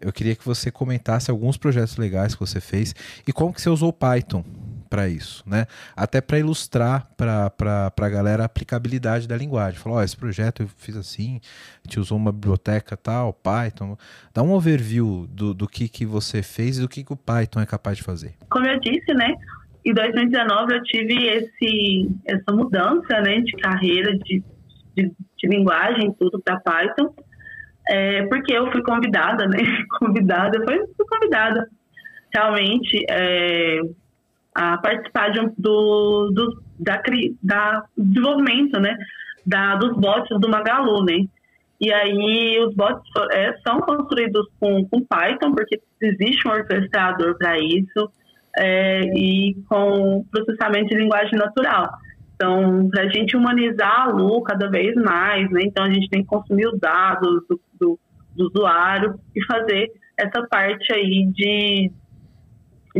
[0.00, 2.94] Eu queria que você comentasse alguns projetos legais que você fez
[3.26, 4.44] e como que você usou Python
[4.88, 5.66] para isso, né?
[5.94, 9.78] Até para ilustrar para a galera a aplicabilidade da linguagem.
[9.78, 11.40] Falou, oh, esse projeto eu fiz assim,
[11.84, 13.96] a gente usou uma biblioteca tal, Python.
[14.32, 17.60] Dá um overview do, do que, que você fez e do que, que o Python
[17.60, 18.34] é capaz de fazer.
[18.50, 19.34] Como eu disse, né?
[19.84, 24.42] Em 2019 eu tive esse, essa mudança né, de carreira, de,
[24.96, 27.14] de, de linguagem, tudo para Python,
[27.88, 29.58] é, porque eu fui convidada, né?
[30.00, 31.68] Convidada, foi, fui convidada
[32.34, 33.80] realmente é,
[34.56, 37.02] a participar de, do, do, da,
[37.42, 38.96] da desenvolvimento, né,
[39.46, 41.26] da, dos bots do Magalu, né.
[41.78, 47.58] E aí os bots é, são construídos com, com Python, porque existe um orquestrador para
[47.58, 48.10] isso,
[48.56, 51.90] é, e com processamento de linguagem natural.
[52.34, 56.22] Então, para a gente humanizar a Lu cada vez mais, né, então a gente tem
[56.22, 57.98] que consumir os dados do, do,
[58.34, 61.90] do usuário e fazer essa parte aí de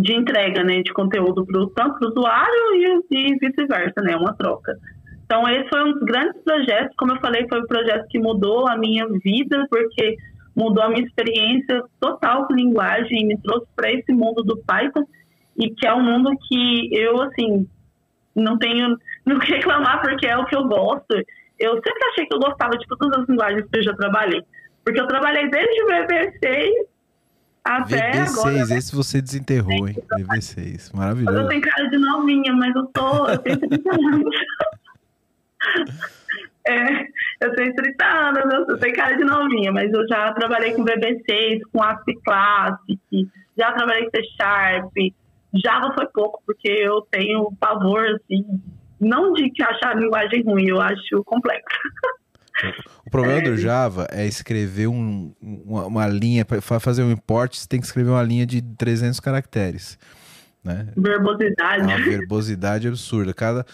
[0.01, 4.35] de entrega né, de conteúdo pro, tanto para o usuário e, e vice-versa, né, uma
[4.35, 4.77] troca.
[5.25, 8.69] Então, esse foi um dos grandes projetos, como eu falei, foi um projeto que mudou
[8.69, 10.17] a minha vida, porque
[10.55, 15.05] mudou a minha experiência total com linguagem e me trouxe para esse mundo do Python,
[15.57, 17.67] e que é um mundo que eu, assim,
[18.35, 21.17] não tenho no que reclamar, porque é o que eu gosto.
[21.59, 24.43] Eu sempre achei que eu gostava de todas as linguagens que eu já trabalhei,
[24.85, 26.96] porque eu trabalhei desde o VB6
[27.67, 29.97] até VB6, agora, esse você desenterrou, hein?
[30.13, 31.39] VB6, maravilhoso.
[31.39, 33.27] Eu tenho cara de novinha, mas eu tô.
[33.29, 34.37] Eu tenho 30 anos.
[36.67, 37.03] é,
[37.41, 41.61] eu tenho 30 anos, eu tenho cara de novinha, mas eu já trabalhei com VB6,
[41.73, 44.93] com ASP Classic, já trabalhei com C Sharp.
[45.65, 48.45] Java foi pouco, porque eu tenho pavor, assim,
[49.01, 51.65] não de que achar a linguagem ruim, eu acho complexa.
[53.05, 53.43] O problema é.
[53.43, 57.87] do Java é escrever um, uma, uma, linha, para fazer um import, você tem que
[57.87, 59.99] escrever uma linha de 300 caracteres.
[60.65, 60.89] Né?
[60.97, 61.83] Verbosidade.
[61.83, 63.33] É uma verbosidade absurda.
[63.33, 63.65] Cada,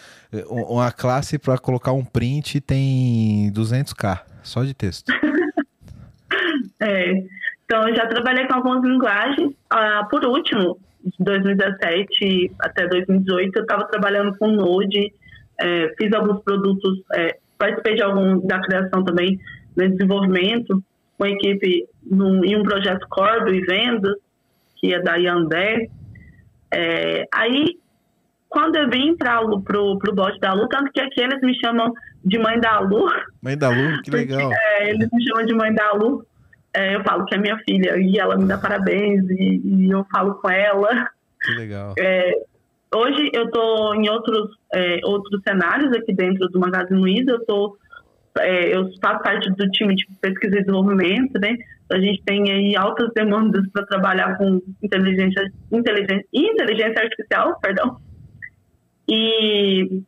[0.49, 5.11] uma classe para colocar um print tem 200k, só de texto.
[6.80, 7.24] é.
[7.64, 9.55] Então, eu já trabalhei com algumas linguagens.
[9.70, 15.12] Ah, por último, de 2017 até 2018, eu estava trabalhando com Node,
[15.59, 19.39] é, fiz alguns produtos é, participei de algum da criação também
[19.77, 20.83] né, desenvolvimento,
[21.17, 24.17] com a equipe num, em um projeto Cordo e Vendas,
[24.77, 25.89] que é da Yandé.
[26.75, 27.79] É, aí,
[28.49, 31.93] quando eu vim para pro, pro bote da Lu, tanto que aqui eles me chamam
[32.25, 33.09] de mãe da Lu.
[33.41, 34.41] Mãe da Lu, que legal.
[34.41, 36.27] Porque, é, eles me chamam de mãe da Lu.
[36.75, 40.05] É, eu falo que é minha filha e ela me dá parabéns e, e eu
[40.11, 41.11] falo com ela.
[41.43, 41.95] Que legal.
[41.99, 42.33] É,
[42.95, 47.32] hoje eu estou em outros, é, outros cenários aqui dentro do Magazine Luiza.
[47.32, 47.78] Eu, tô,
[48.38, 51.57] é, eu faço parte do time de pesquisa e desenvolvimento, né?
[51.90, 57.99] A gente tem aí altas demandas para trabalhar com inteligência, inteligência, inteligência artificial, perdão.
[59.09, 60.03] E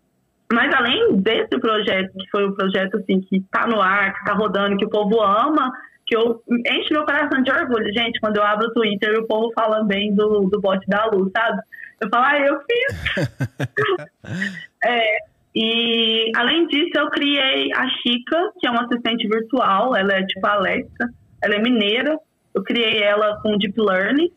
[0.52, 4.34] mas além desse projeto, que foi um projeto assim que está no ar, que está
[4.34, 5.72] rodando, que o povo ama,
[6.06, 9.26] que eu enche meu coração de orgulho, gente, quando eu abro o Twitter e o
[9.26, 11.60] povo fala bem do, do bote da luz, sabe?
[12.00, 14.08] Eu falo, ah, eu fiz.
[14.84, 15.18] é,
[15.54, 20.46] e além disso, eu criei a Chica, que é uma assistente virtual, ela é tipo
[20.46, 21.08] Alexa,
[21.42, 22.18] ela é mineira,
[22.54, 24.30] eu criei ela com Deep Learning.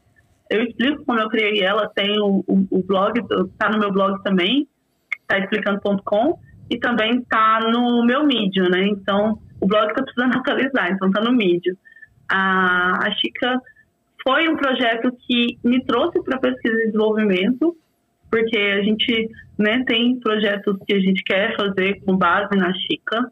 [0.50, 3.20] Eu explico como eu criei ela, tem o, o, o blog,
[3.58, 4.68] tá no meu blog também,
[5.28, 6.40] tá explicando.com,
[6.70, 8.88] e também tá no meu Medium, né?
[8.88, 11.76] Então, o blog está precisando atualizar, então está no Medium.
[12.30, 13.62] A, a Chica
[14.24, 17.76] foi um projeto que me trouxe para pesquisa e desenvolvimento,
[18.30, 23.32] porque a gente né, tem projetos que a gente quer fazer com base na Chica.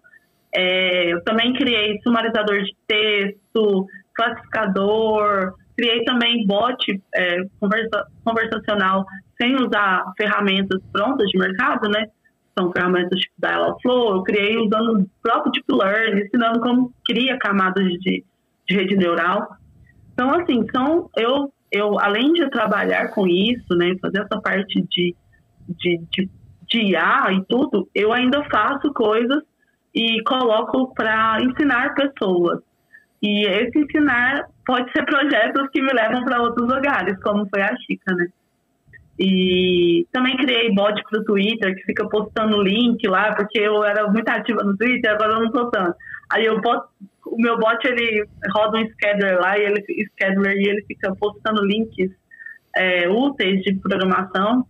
[0.54, 9.06] É, eu também criei sumarizador de texto, classificador, criei também bot é, conversa, conversacional
[9.38, 12.08] sem usar ferramentas prontas de mercado, né?
[12.58, 17.86] São ferramentas tipo Dialogflow, eu criei usando o próprio Deep Learning, ensinando como cria camadas
[18.00, 18.24] de,
[18.68, 19.58] de rede neural.
[20.14, 25.14] Então, assim, são, eu, eu, além de trabalhar com isso, né, fazer essa parte de,
[25.68, 26.30] de, de,
[26.70, 29.44] de IA e tudo, eu ainda faço coisas
[29.94, 32.60] e coloco para ensinar pessoas.
[33.22, 37.76] E esse ensinar pode ser projetos que me levam para outros lugares, como foi a
[37.78, 38.28] Chica, né?
[39.18, 44.12] E também criei bot para o Twitter, que fica postando link lá, porque eu era
[44.12, 45.96] muito ativa no Twitter, agora eu não estou tanto.
[46.30, 46.90] Aí eu boto,
[47.26, 49.84] o meu bot ele roda um scheduler lá, e ele,
[50.20, 52.12] scheduler, e ele fica postando links
[52.76, 54.68] é, úteis de programação.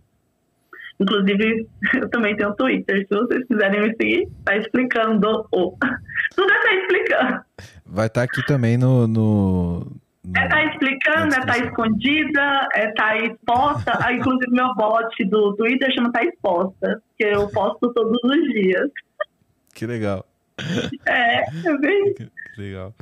[1.00, 1.66] Inclusive,
[2.00, 3.04] eu também tenho Twitter.
[3.06, 5.44] Se vocês quiserem me seguir, tá explicando.
[5.50, 7.40] Tudo tá explicando.
[7.84, 9.86] Vai estar tá aqui também no, no
[10.34, 13.92] é tá explicando, é tá escondida, é tá exposta.
[14.02, 18.90] Ah, inclusive, meu bot do Twitter chama Tá Exposta, que eu posto todos os dias.
[19.74, 20.26] Que legal.
[21.06, 22.14] É, é bem.
[22.56, 22.94] Que legal.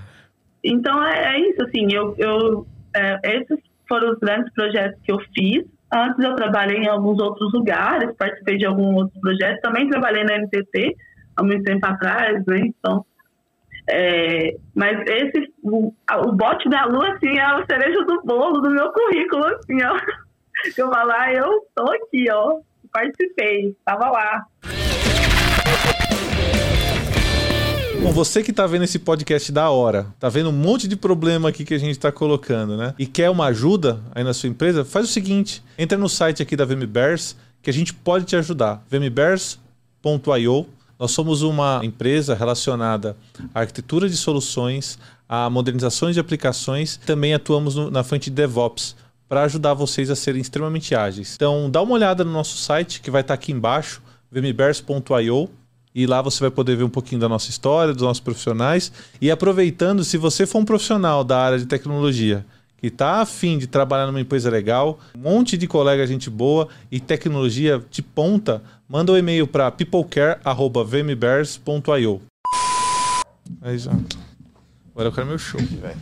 [0.64, 2.66] Então, é, é, isso, assim, eu, eu,
[2.96, 5.64] é, esses foram os grandes projetos que eu fiz.
[5.94, 10.38] Antes eu trabalhei em alguns outros lugares, participei de alguns outros projetos, também trabalhei na
[10.38, 10.96] NTT
[11.36, 12.58] há muito tempo atrás, né?
[12.66, 13.06] Então,
[13.88, 15.92] é, mas esse, o,
[16.26, 19.98] o bote da lua, assim, é a cereja do bolo do meu currículo, assim, ó.
[20.78, 22.60] Eu falar, ah, eu tô aqui, ó,
[22.90, 24.46] participei, tava lá.
[28.00, 31.50] Bom, você que tá vendo esse podcast da hora, tá vendo um monte de problema
[31.50, 32.94] aqui que a gente tá colocando, né?
[32.98, 36.56] E quer uma ajuda aí na sua empresa, faz o seguinte, entra no site aqui
[36.56, 40.66] da VMBears que a gente pode te ajudar, vmbears.io
[40.98, 43.16] nós somos uma empresa relacionada
[43.54, 48.96] à arquitetura de soluções, a modernizações de aplicações, também atuamos no, na frente de DevOps
[49.28, 51.34] para ajudar vocês a serem extremamente ágeis.
[51.34, 55.50] Então, dá uma olhada no nosso site que vai estar aqui embaixo, vmbears.io,
[55.94, 58.92] e lá você vai poder ver um pouquinho da nossa história, dos nossos profissionais.
[59.20, 62.44] E aproveitando, se você for um profissional da área de tecnologia
[62.84, 67.00] que está afim de trabalhar numa empresa legal, um monte de colega gente boa e
[67.00, 72.20] tecnologia de ponta, manda um e-mail para peoplecare.vmbears.io.
[73.62, 73.90] Aí já.
[74.92, 75.96] Agora eu quero meu show, velho.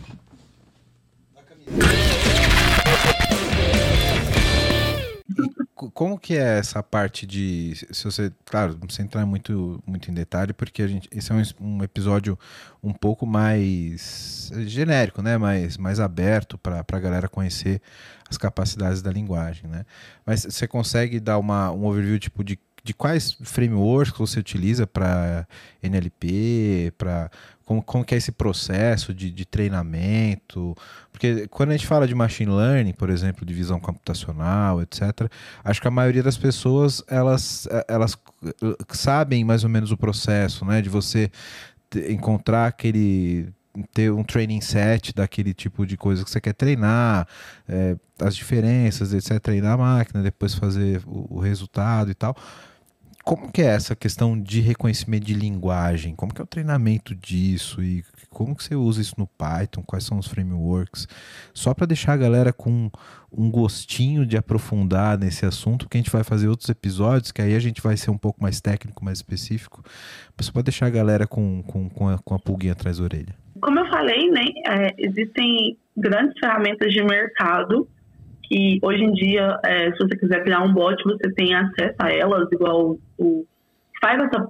[6.02, 7.74] Como que é essa parte de.
[7.92, 8.32] Se você.
[8.44, 11.84] Claro, não precisa entrar muito, muito em detalhe, porque a gente, esse é um, um
[11.84, 12.36] episódio
[12.82, 15.38] um pouco mais genérico, né?
[15.38, 17.80] mais, mais aberto para a galera conhecer
[18.28, 19.70] as capacidades da linguagem.
[19.70, 19.86] Né?
[20.26, 25.46] Mas você consegue dar uma, um overview tipo de de quais frameworks você utiliza para
[25.80, 27.30] NLP, para
[27.72, 30.76] como, como que é esse processo de, de, treinamento,
[31.10, 35.30] porque quando a gente fala de machine learning, por exemplo, de visão computacional, etc.,
[35.64, 38.16] acho que a maioria das pessoas elas, elas
[38.90, 41.30] sabem mais ou menos o processo, né, de você
[42.08, 43.52] encontrar aquele
[43.94, 47.26] ter um training set daquele tipo de coisa que você quer treinar,
[47.66, 52.36] é, as diferenças, etc., treinar a máquina, depois fazer o, o resultado e tal
[53.24, 56.14] como que é essa questão de reconhecimento de linguagem?
[56.14, 59.82] Como que é o treinamento disso e como que você usa isso no Python?
[59.86, 61.06] Quais são os frameworks?
[61.54, 62.90] Só para deixar a galera com
[63.30, 67.54] um gostinho de aprofundar nesse assunto, que a gente vai fazer outros episódios, que aí
[67.54, 69.82] a gente vai ser um pouco mais técnico, mais específico,
[70.36, 73.04] mas só para deixar a galera com, com, com, a, com a pulguinha atrás da
[73.04, 73.34] orelha.
[73.60, 77.88] Como eu falei, né, é, existem grandes ferramentas de mercado
[78.52, 82.12] que hoje em dia, é, se você quiser criar um bot, você tem acesso a
[82.12, 83.46] elas, igual o,
[84.00, 84.46] faz essa,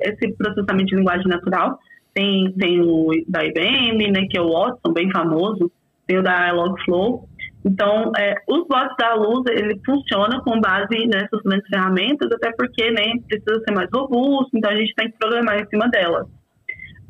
[0.00, 1.78] esse, processamento de linguagem natural.
[2.12, 5.70] Tem, tem o da IBM, né, que é o Watson, bem famoso,
[6.06, 7.28] tem o da Logflow.
[7.64, 12.90] Então, é, os bots da Luz, ele funciona com base nessas grandes ferramentas, até porque
[12.90, 16.26] né, precisa ser mais robusto, então a gente tem que programar em cima delas.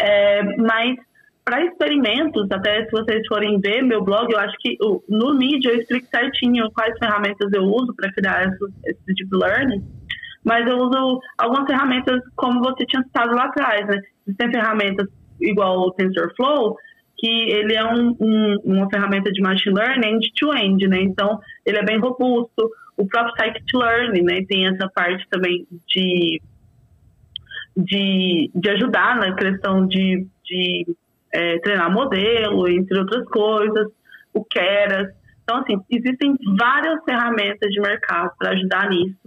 [0.01, 0.97] É, mas
[1.45, 4.79] para experimentos, até se vocês forem ver meu blog, eu acho que
[5.09, 8.51] no Media eu explico certinho quais ferramentas eu uso para criar
[8.87, 9.85] esse deep learning,
[10.43, 14.01] mas eu uso algumas ferramentas como você tinha citado lá atrás, né?
[14.27, 15.07] Existem ferramentas
[15.41, 16.77] igual o TensorFlow,
[17.19, 21.03] que ele é um, um, uma ferramenta de machine learning end-to-end, -end, né?
[21.03, 22.71] Então, ele é bem robusto.
[22.97, 24.45] O próprio scikit-learn, né?
[24.49, 26.41] Tem essa parte também de,
[27.77, 30.87] de, de ajudar na questão de, de
[31.35, 33.89] é, treinar modelo, entre outras coisas,
[34.33, 35.13] o Keras.
[35.43, 39.19] Então, assim, existem várias ferramentas de mercado para ajudar nisso.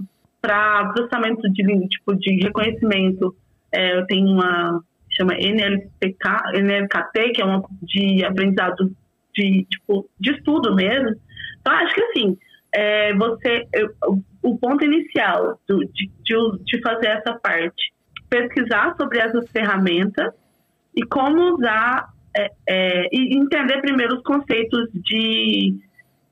[0.41, 3.35] Para processamento de, tipo, de reconhecimento,
[3.71, 4.81] é, eu tenho uma
[5.11, 8.91] chama NLPK, NLKT, que é uma de aprendizado
[9.33, 11.15] de, tipo, de estudo mesmo.
[11.59, 12.37] Então, acho que assim,
[12.73, 13.89] é, você, eu,
[14.43, 17.93] o ponto inicial do, de, de, de fazer essa parte,
[18.29, 20.33] pesquisar sobre essas ferramentas
[20.97, 25.75] e como usar é, é, e entender primeiro os conceitos de,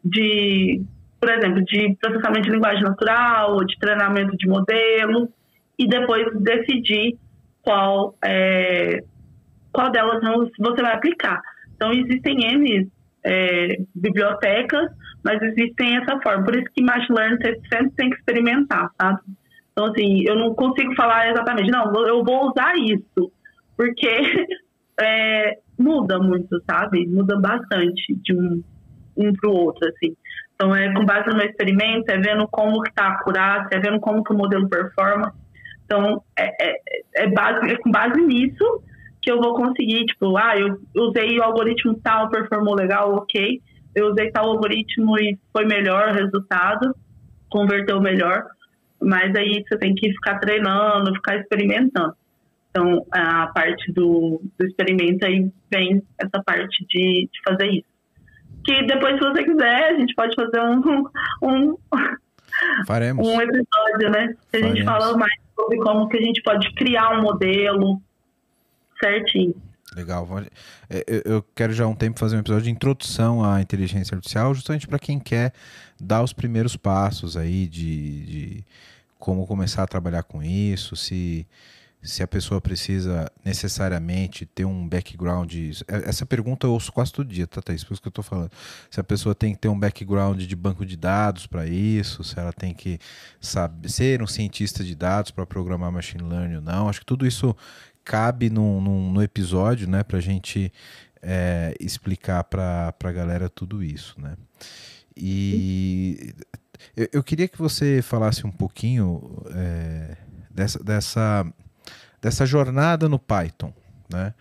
[0.03, 0.81] de,
[1.21, 5.29] por exemplo, de processamento de linguagem natural, de treinamento de modelo,
[5.77, 7.15] e depois decidir
[7.61, 9.03] qual, é,
[9.71, 10.19] qual delas
[10.57, 11.39] você vai aplicar.
[11.75, 12.89] Então, existem N
[13.23, 14.89] é, bibliotecas,
[15.23, 16.43] mas existem essa forma.
[16.43, 19.19] Por isso que Machine Learning você sempre tem que experimentar, sabe?
[19.71, 23.31] Então, assim, eu não consigo falar exatamente, não, eu vou usar isso
[23.75, 24.07] porque
[24.99, 27.05] é, muda muito, sabe?
[27.07, 28.63] Muda bastante de um,
[29.17, 30.15] um para o outro, assim.
[30.55, 34.23] Então, é com base no experimento, é vendo como que está acurácia, é vendo como
[34.23, 35.33] que o modelo performa.
[35.83, 36.81] Então, é, é,
[37.15, 38.81] é, base, é com base nisso
[39.21, 43.61] que eu vou conseguir, tipo, ah, eu usei o algoritmo tal, performou legal, ok.
[43.95, 46.95] Eu usei tal algoritmo e foi melhor o resultado,
[47.49, 48.45] converteu melhor.
[49.01, 52.13] Mas aí você tem que ficar treinando, ficar experimentando.
[52.75, 57.87] Então, a parte do, do experimento aí vem essa parte de, de fazer isso.
[58.65, 61.05] Que depois, se você quiser, a gente pode fazer um,
[61.41, 61.77] um,
[62.85, 63.25] Faremos.
[63.25, 64.35] um episódio, né?
[64.51, 68.01] Que a gente fala mais sobre como que a gente pode criar um modelo
[69.01, 69.55] certinho.
[69.95, 70.27] Legal.
[70.89, 74.53] É, eu quero já há um tempo fazer um episódio de introdução à inteligência artificial,
[74.53, 75.53] justamente para quem quer
[75.97, 78.65] dar os primeiros passos aí de, de
[79.17, 81.47] como começar a trabalhar com isso, se
[82.05, 85.53] se a pessoa precisa necessariamente ter um background.
[85.87, 87.83] É, essa pergunta eu ouço quase todo dia, tá, Thaís?
[87.83, 88.51] Por isso que eu estou falando.
[88.89, 92.39] Se a pessoa tem que ter um background de banco de dados para isso, se
[92.39, 92.99] ela tem que
[93.41, 96.87] saber, ser um cientista de dados para programar machine learning ou não.
[96.87, 97.55] Acho que tudo isso
[98.03, 100.71] cabe no, episódio, né, para a gente
[101.21, 104.35] é, explicar para a galera tudo isso, né?
[105.17, 106.35] E
[106.95, 110.17] eu, eu, queria que você falasse um pouquinho é,
[110.51, 111.53] dessa, dessa
[112.25, 113.71] dessa jornada no Python,
[114.11, 114.33] né?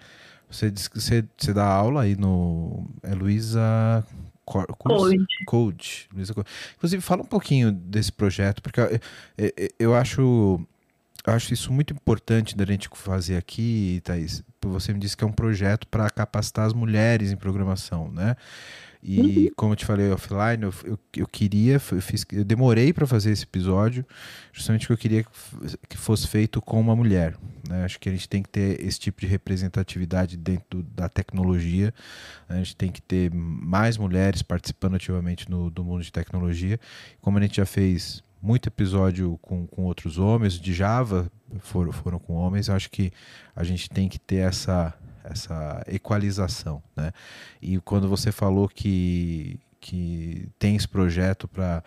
[0.51, 4.03] Você diz que você, você dá aula aí no é Luísa
[4.47, 4.73] Code.
[5.47, 6.09] Code.
[6.77, 8.99] Inclusive, fala um pouquinho desse projeto, porque eu,
[9.37, 10.59] eu, eu acho
[11.27, 14.43] eu acho isso muito importante da gente fazer aqui, Thaís.
[14.63, 18.35] Você me disse que é um projeto para capacitar as mulheres em programação, né?
[19.07, 19.53] E uhum.
[19.55, 23.33] como eu te falei offline, eu, eu, eu queria, eu, fiz, eu demorei para fazer
[23.33, 24.03] esse episódio,
[24.51, 25.27] justamente porque eu queria
[25.87, 27.37] que fosse feito com uma mulher.
[27.69, 27.85] Né?
[27.85, 31.93] Acho que a gente tem que ter esse tipo de representatividade dentro da tecnologia.
[32.49, 36.81] A gente tem que ter mais mulheres participando ativamente no, do mundo de tecnologia.
[37.21, 41.31] Como a gente já fez muito episódio com, com outros homens, de Java
[41.61, 43.13] foram, foram com homens, acho que
[43.55, 44.95] a gente tem que ter essa
[45.25, 47.13] essa equalização, né?
[47.61, 51.83] E quando você falou que, que tem esse projeto para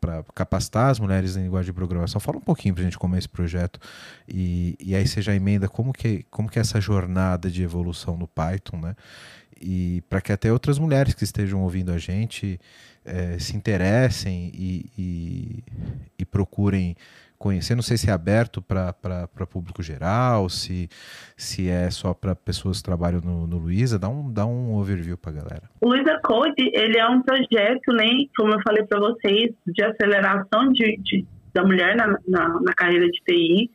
[0.00, 2.20] para capacitar as mulheres em linguagem de programação.
[2.20, 3.80] Fala um pouquinho para a gente como é esse projeto
[4.28, 8.16] e, e aí você já emenda como que, como que é essa jornada de evolução
[8.16, 8.94] no Python, né?
[9.60, 12.60] E para que até outras mulheres que estejam ouvindo a gente
[13.04, 15.64] é, se interessem e, e,
[16.18, 16.94] e procurem
[17.38, 17.74] conhecer.
[17.74, 20.88] Não sei se é aberto para público geral, se,
[21.36, 23.98] se é só para pessoas que trabalham no, no Luiza.
[23.98, 25.62] Dá um, dá um overview para a galera.
[25.80, 28.06] O Luiza Code ele é um projeto, né,
[28.36, 33.06] como eu falei para vocês, de aceleração de, de da mulher na, na, na, carreira
[33.06, 33.70] de TI.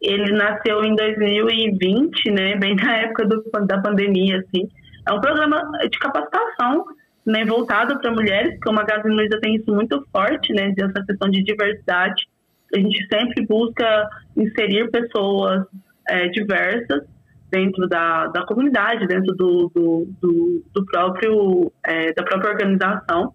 [0.00, 4.68] Ele nasceu em 2020, né, bem na época do, da pandemia, assim.
[5.06, 6.84] É um programa de capacitação
[7.24, 11.30] né, voltado para mulheres, porque o Magazine Luiza tem isso muito forte, né, dessa questão
[11.30, 12.26] de diversidade.
[12.74, 15.64] A gente sempre busca inserir pessoas
[16.08, 17.04] é, diversas
[17.50, 23.32] dentro da, da comunidade, dentro do, do, do, do próprio, é, da própria organização.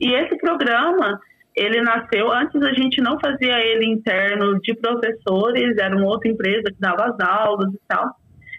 [0.00, 1.18] E esse programa,
[1.56, 6.64] ele nasceu, antes a gente não fazia ele interno de professores, era uma outra empresa
[6.64, 8.14] que dava as aulas e tal.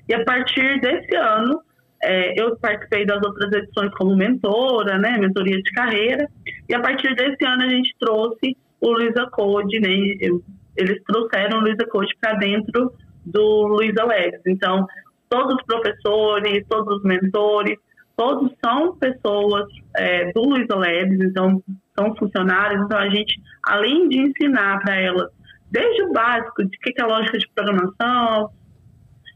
[0.09, 1.61] E a partir desse ano,
[2.01, 6.27] é, eu participei das outras edições como mentora, né, mentoria de carreira,
[6.67, 9.89] e a partir desse ano a gente trouxe o Luiza Code, né,
[10.75, 12.93] eles trouxeram o Luiza Code para dentro
[13.25, 14.41] do Luiza Labs.
[14.45, 14.85] Então,
[15.29, 17.77] todos os professores, todos os mentores,
[18.15, 19.65] todos são pessoas
[19.95, 21.61] é, do Luiza Labs, então
[21.97, 25.29] são funcionários, então a gente, além de ensinar para elas
[25.69, 28.49] desde o básico de que é lógica de programação,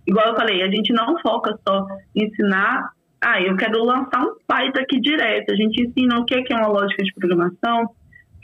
[0.08, 1.86] igual eu falei, a gente não foca só
[2.16, 2.92] em ensinar,
[3.24, 5.52] ah, eu quero lançar um Python aqui direto.
[5.52, 7.94] A gente ensina o que é uma lógica de programação,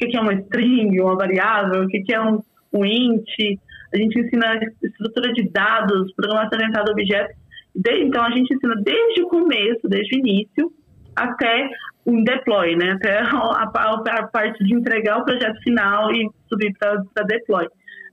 [0.06, 2.40] o que é uma string, uma variável, o que é um,
[2.74, 3.28] um int.
[3.94, 7.36] A gente ensina estrutura de dados, programação orientada a objetos.
[7.76, 10.72] então, a gente ensina desde o começo, desde o início,
[11.16, 11.70] até
[12.06, 12.92] o deploy, né?
[12.92, 17.68] Até a, a, a parte de entregar o projeto final e subir para deploy.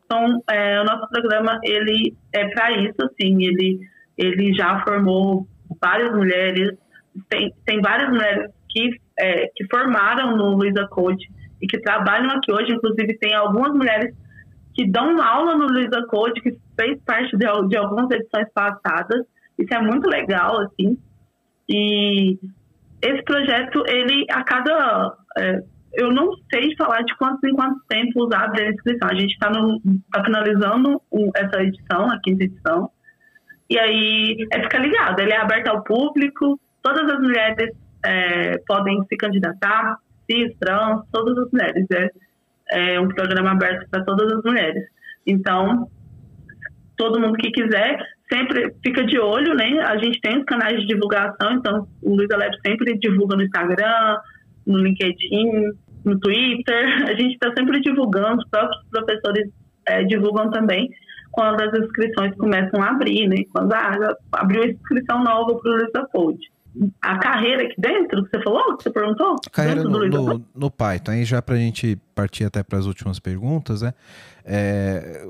[0.04, 3.80] Então, é, o nosso programa, ele é para isso, assim, ele,
[4.16, 5.46] ele já formou
[5.80, 6.76] várias mulheres,
[7.28, 11.26] tem, tem várias mulheres que, é, que formaram no Luiza Code
[11.64, 14.14] e que trabalham aqui hoje, inclusive tem algumas mulheres
[14.74, 19.24] que dão aula no Luiza Code, que fez parte de, de algumas edições passadas,
[19.58, 20.98] isso é muito legal, assim,
[21.68, 22.38] e
[23.00, 25.62] esse projeto, ele, a cada é,
[25.94, 29.08] eu não sei falar de quantos em quanto tempo usar a inscrição.
[29.08, 29.50] A gente está
[30.12, 32.90] tá finalizando o, essa edição, a quinta edição.
[33.70, 37.70] E aí é ficar ligado, ele é aberto ao público, todas as mulheres
[38.04, 39.96] é, podem se candidatar,
[40.30, 41.86] cis, trans, todas as mulheres.
[41.92, 44.84] É, é um programa aberto para todas as mulheres.
[45.26, 45.88] Então,
[46.96, 47.98] todo mundo que quiser,
[48.32, 49.80] sempre fica de olho, né?
[49.80, 54.16] A gente tem os canais de divulgação, então o Luiz Alep sempre divulga no Instagram,
[54.66, 55.72] no LinkedIn,
[56.04, 59.50] no Twitter, a gente está sempre divulgando, os próprios professores
[59.86, 60.90] é, divulgam também
[61.32, 63.38] quando as inscrições começam a abrir, né?
[63.52, 66.53] Quando ah, abriu inscrição nova para o Luiza Code.
[67.00, 69.36] A carreira aqui dentro, que você falou, que você perguntou?
[69.52, 71.12] Carreira no, no, no, Python.
[71.12, 73.94] Aí já para a gente partir até para as últimas perguntas, né?
[74.44, 75.26] É,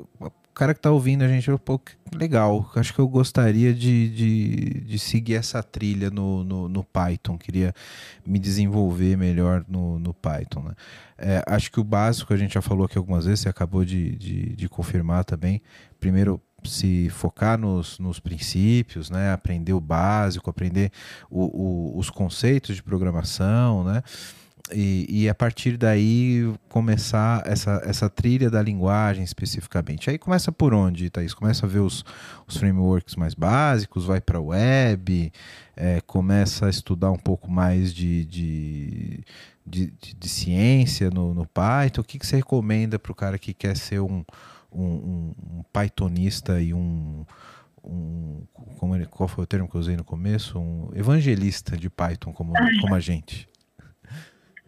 [0.55, 1.81] cara que tá ouvindo a gente, pô,
[2.15, 2.71] legal.
[2.77, 7.37] Acho que eu gostaria de, de, de seguir essa trilha no, no, no, Python.
[7.37, 7.75] Queria
[8.25, 10.63] me desenvolver melhor no, no Python.
[10.63, 10.75] Né?
[11.19, 14.17] É, acho que o básico a gente já falou aqui algumas vezes, você acabou de,
[14.17, 15.61] de, de confirmar também.
[15.99, 19.33] Primeiro, se focar nos, nos princípios, né?
[19.33, 20.91] aprender o básico, aprender
[21.31, 24.03] o, o, os conceitos de programação, né?
[24.73, 30.09] E, e, a partir daí começar essa, essa trilha da linguagem especificamente.
[30.09, 31.35] Aí começa por onde, Thaís?
[31.35, 32.03] Começa a ver os,
[32.47, 35.31] os frameworks mais básicos, vai para a web,
[35.77, 39.25] é, começa a estudar um pouco mais de, de,
[39.67, 42.01] de, de, de ciência no, no Python.
[42.01, 44.25] O que, que você recomenda para o cara que quer ser um,
[44.75, 47.25] um, um Pythonista e um,
[47.85, 48.43] um
[48.79, 50.59] como ele, qual foi o termo que eu usei no começo?
[50.59, 53.49] Um evangelista de Python como, como a gente.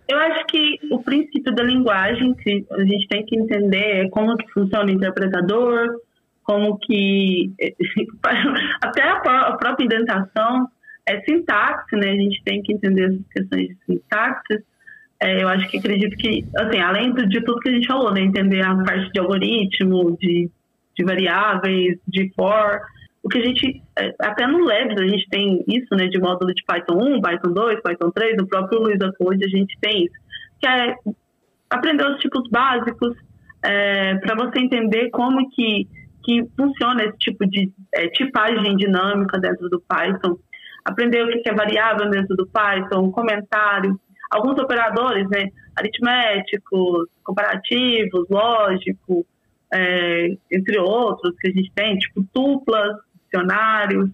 [0.09, 4.37] Eu acho que o princípio da linguagem que a gente tem que entender é como
[4.37, 6.01] que funciona o interpretador,
[6.45, 7.53] como que
[8.81, 10.69] até a própria indentação
[11.07, 12.11] é sintaxe, né?
[12.11, 14.65] A gente tem que entender essas questões de sintaxe.
[15.21, 18.21] É, eu acho que acredito que, assim, além de tudo que a gente falou, né?
[18.21, 20.51] Entender a parte de algoritmo, de,
[20.97, 22.81] de variáveis, de for,
[23.27, 26.55] o que a gente, é, até no Labs a gente tem isso, né, de módulo
[26.55, 30.15] de Python 1, Python 2, Python 3, no próprio Luiza Code a gente tem isso,
[30.61, 30.95] que é
[31.69, 33.17] aprender os tipos básicos,
[33.65, 35.89] é, para você entender como que,
[36.23, 40.37] que funciona esse tipo de é, tipagem dinâmica dentro do Python,
[40.85, 43.99] aprender o que é variável dentro do Python, comentário,
[44.37, 49.27] alguns operadores, né, aritméticos, comparativos, lógico,
[49.73, 54.11] é, entre outros que a gente tem, tipo tuplas, dicionários,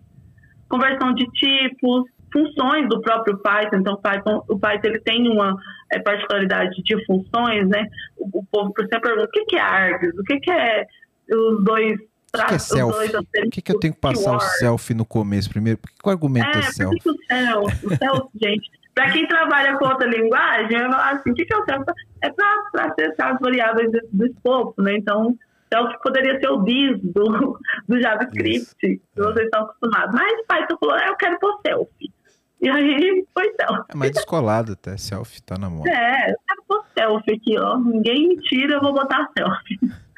[0.69, 3.77] conversão de tipos, funções do próprio Python.
[3.77, 5.55] Então, Python, o Python ele tem uma
[5.93, 7.87] é, particularidade de funções, né?
[8.17, 10.87] O, o povo sempre pergunta o que, que é args, o que, que é
[11.31, 11.99] os dois
[12.35, 13.43] o que, é?
[13.43, 15.79] Por que, que eu tenho que passar o selfie no começo primeiro?
[15.79, 16.63] Por que, que o argumento é, é?
[16.63, 18.71] Que o selfie, o selfie, gente.
[18.95, 21.93] Para quem trabalha com outra linguagem, vai falar assim: o que, que é o selfie?
[22.21, 24.97] É para acessar as variáveis do, do escopo, né?
[24.97, 25.37] Então,
[25.73, 30.15] selfie poderia ser o bis do, do JavaScript, que vocês estão acostumados.
[30.15, 32.13] Mas Python falou: eu quero pôr selfie.
[32.61, 33.85] E aí foi selfie.
[33.89, 35.91] É mais descolado até, selfie tá na moda.
[35.91, 37.79] É, eu quero pôr selfie aqui, ó.
[37.79, 39.79] Ninguém me tira, eu vou botar selfie.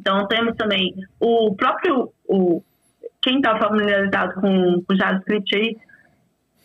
[0.00, 2.62] Então temos também o próprio, o,
[3.20, 5.76] quem está familiarizado com o JavaScript aí,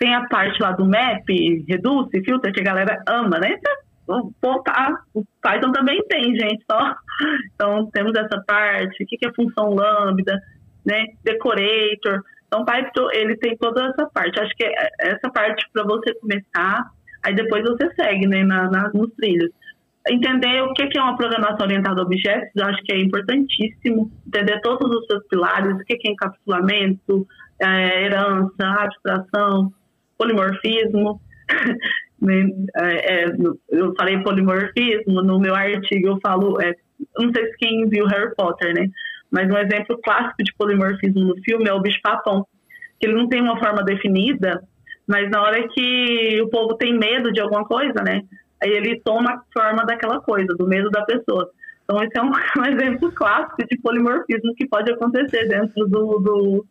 [0.03, 1.23] tem a parte lá do map,
[1.65, 3.57] reduce, filter, que a galera ama, né?
[4.05, 6.93] O, tá, o Python também tem, gente, só.
[7.55, 10.37] Então temos essa parte, o que, que é função lambda,
[10.85, 11.05] né?
[11.23, 12.21] Decorator.
[12.47, 14.41] Então, Python, ele tem toda essa parte.
[14.41, 16.83] Acho que é essa parte para você começar,
[17.25, 19.51] aí depois você segue, né, na, na, nos trilhos.
[20.09, 24.11] Entender o que é uma programação orientada a objetos, eu acho que é importantíssimo.
[24.27, 27.25] Entender todos os seus pilares, o que é encapsulamento,
[27.61, 29.71] é, herança, abstração,
[30.23, 31.21] polimorfismo.
[32.23, 32.47] Né,
[32.77, 33.35] é, é,
[33.69, 36.73] eu falei polimorfismo, no meu artigo eu falo, é,
[37.19, 38.87] não sei se quem viu Harry Potter, né?
[39.29, 42.47] Mas um exemplo clássico de polimorfismo no filme é o bicho-papão,
[42.97, 44.63] que ele não tem uma forma definida,
[45.05, 48.21] mas na hora que o povo tem medo de alguma coisa, né?
[48.63, 51.49] Aí ele toma a forma daquela coisa, do medo da pessoa.
[51.83, 56.65] Então esse é um, um exemplo clássico de polimorfismo que pode acontecer dentro do, do...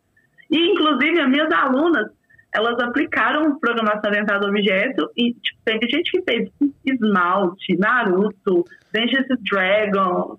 [0.51, 2.11] E inclusive as minhas alunas,
[2.55, 6.51] elas aplicaram programação orientada a objeto e tipo, teve gente que fez
[6.85, 10.39] esmalte, Naruto, Dungeons Dragons,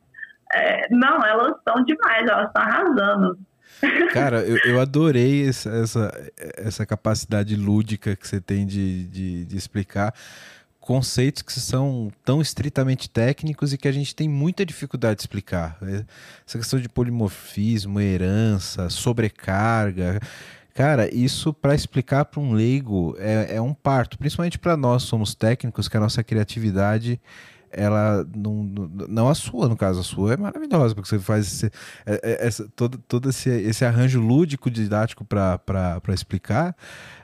[0.54, 3.38] é, não, elas estão demais, elas estão arrasando.
[4.14, 9.58] Cara, eu, eu adorei essa, essa, essa, capacidade lúdica que você tem de, de, de
[9.58, 10.14] explicar
[10.80, 15.78] conceitos que são tão estritamente técnicos e que a gente tem muita dificuldade de explicar.
[16.46, 20.20] Essa questão de polimorfismo, herança, sobrecarga.
[20.74, 25.36] Cara, isso para explicar para um leigo é, é, um parto, principalmente para nós somos
[25.36, 27.22] técnicos, que a nossa criatividade
[27.74, 28.64] ela não,
[29.10, 31.66] não a sua, no caso, a sua é maravilhosa, porque você faz esse,
[32.06, 36.76] é, é, essa, todo, todo esse, esse arranjo lúdico, didático para explicar,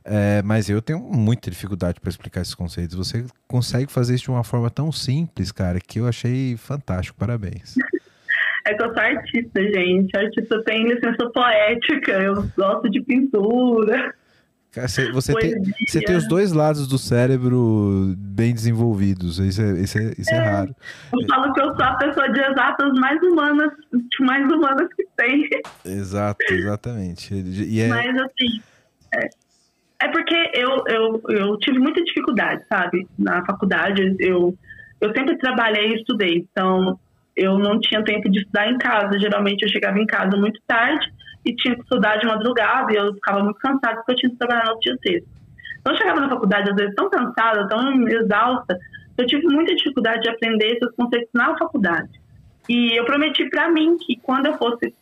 [0.04, 2.96] é, mas eu tenho muita dificuldade para explicar esses conceitos.
[2.96, 7.18] Você consegue fazer isso de uma forma tão simples, cara, que eu achei fantástico.
[7.18, 7.76] Parabéns.
[8.66, 10.18] É que eu sou artista, gente.
[10.18, 14.14] Artista tem licença poética, eu gosto de pintura.
[14.72, 15.56] Você, você, tem,
[15.88, 19.40] você tem os dois lados do cérebro bem desenvolvidos.
[19.40, 20.76] Isso é, isso é, isso é, é raro.
[21.12, 23.72] Eu falo que eu sou a pessoa de exatas mais humanas,
[24.20, 25.50] mais humanas que tem.
[25.84, 27.34] Exato, exatamente.
[27.34, 27.88] E é...
[27.88, 28.62] Mas assim,
[29.16, 29.30] é,
[30.04, 33.08] é porque eu, eu, eu tive muita dificuldade, sabe?
[33.18, 34.56] Na faculdade, eu,
[35.02, 36.48] eu sempre trabalhei e estudei.
[36.52, 37.00] Então,
[37.36, 39.20] eu não tinha tempo de estudar em casa.
[39.20, 41.12] Geralmente, eu chegava em casa muito tarde
[41.46, 44.38] e tinha que estudar de madrugada e eu ficava muito cansada porque eu tinha que
[44.38, 45.26] trabalhar no dia cedo.
[45.80, 48.78] Então eu chegava na faculdade às vezes tão cansada, tão exausta,
[49.18, 52.10] eu tive muita dificuldade de aprender esses conceitos na faculdade.
[52.68, 54.94] E eu prometi para mim que quando eu fosse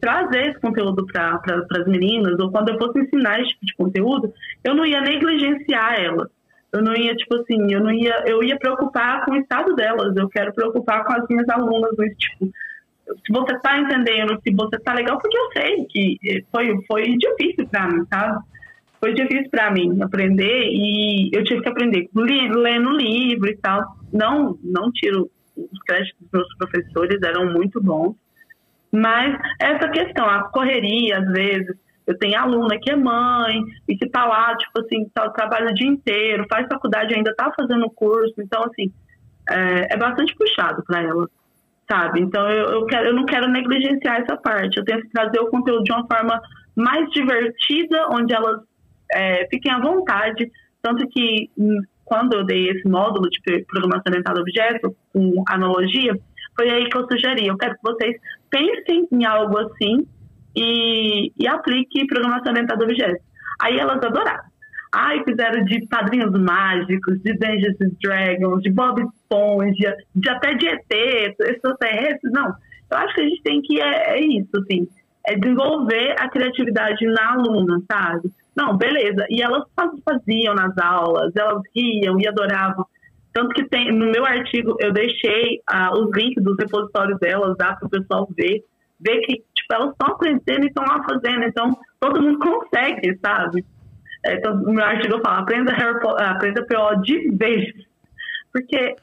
[0.00, 3.74] trazer esse conteúdo para pra, as meninas, ou quando eu fosse ensinar esse tipo de
[3.74, 6.28] conteúdo, eu não ia negligenciar elas.
[6.72, 10.16] Eu não ia, tipo assim, eu não ia, eu ia preocupar com o estado delas,
[10.16, 12.50] eu quero preocupar com as minhas alunas, tipo,
[13.26, 17.68] se você está entendendo, se você está legal, porque eu sei que foi, foi difícil
[17.68, 18.42] para mim, sabe?
[19.00, 23.96] Foi difícil para mim aprender e eu tive que aprender lendo livro e tal.
[24.12, 28.14] Não, não tiro os créditos dos meus professores, eram muito bons.
[28.92, 31.76] Mas essa questão, a correria, às vezes,
[32.12, 35.74] eu tenho aluna que é mãe e que tá lá, tipo assim, tá, trabalha o
[35.74, 38.34] dia inteiro, faz faculdade ainda, tá fazendo curso.
[38.38, 38.92] Então, assim,
[39.48, 41.28] é, é bastante puxado para ela
[41.90, 42.20] sabe?
[42.20, 44.78] Então eu, eu, quero, eu não quero negligenciar essa parte.
[44.78, 46.40] Eu tenho que trazer o conteúdo de uma forma
[46.74, 48.62] mais divertida, onde elas
[49.12, 50.50] é, fiquem à vontade.
[50.80, 56.18] Tanto que hum, quando eu dei esse módulo de programação orientada a objeto, com analogia,
[56.56, 57.46] foi aí que eu sugeri.
[57.46, 58.16] Eu quero que vocês
[58.50, 60.06] pensem em algo assim
[60.54, 63.24] e, e aplique programação orientada a objetos.
[63.60, 64.52] Aí elas adoraram.
[64.94, 71.40] Ai, fizeram de Padrinhos Mágicos, de Dungeons Dragons, de Bob Esponja, de até de ET,
[71.40, 72.30] extraterrestres.
[72.30, 72.54] Não,
[72.90, 74.86] eu acho que a gente tem que, é, é isso, assim,
[75.26, 78.30] é desenvolver a criatividade na aluna, sabe?
[78.54, 79.24] Não, beleza.
[79.30, 79.64] E elas
[80.04, 82.84] faziam nas aulas, elas riam e adoravam.
[83.32, 87.74] Tanto que tem, no meu artigo eu deixei ah, os links dos repositórios delas, dá
[87.74, 88.62] para o pessoal ver,
[89.02, 91.44] ver que tipo, elas estão aprendendo e estão lá fazendo.
[91.44, 93.64] Então, todo mundo consegue, sabe?
[94.24, 97.72] É, então, no meu artigo eu falo, aprenda, Harry Potter, aprenda PO de vez.
[98.52, 98.96] Porque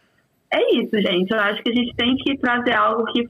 [0.52, 1.32] é isso, gente.
[1.32, 3.28] Eu acho que a gente tem que trazer algo que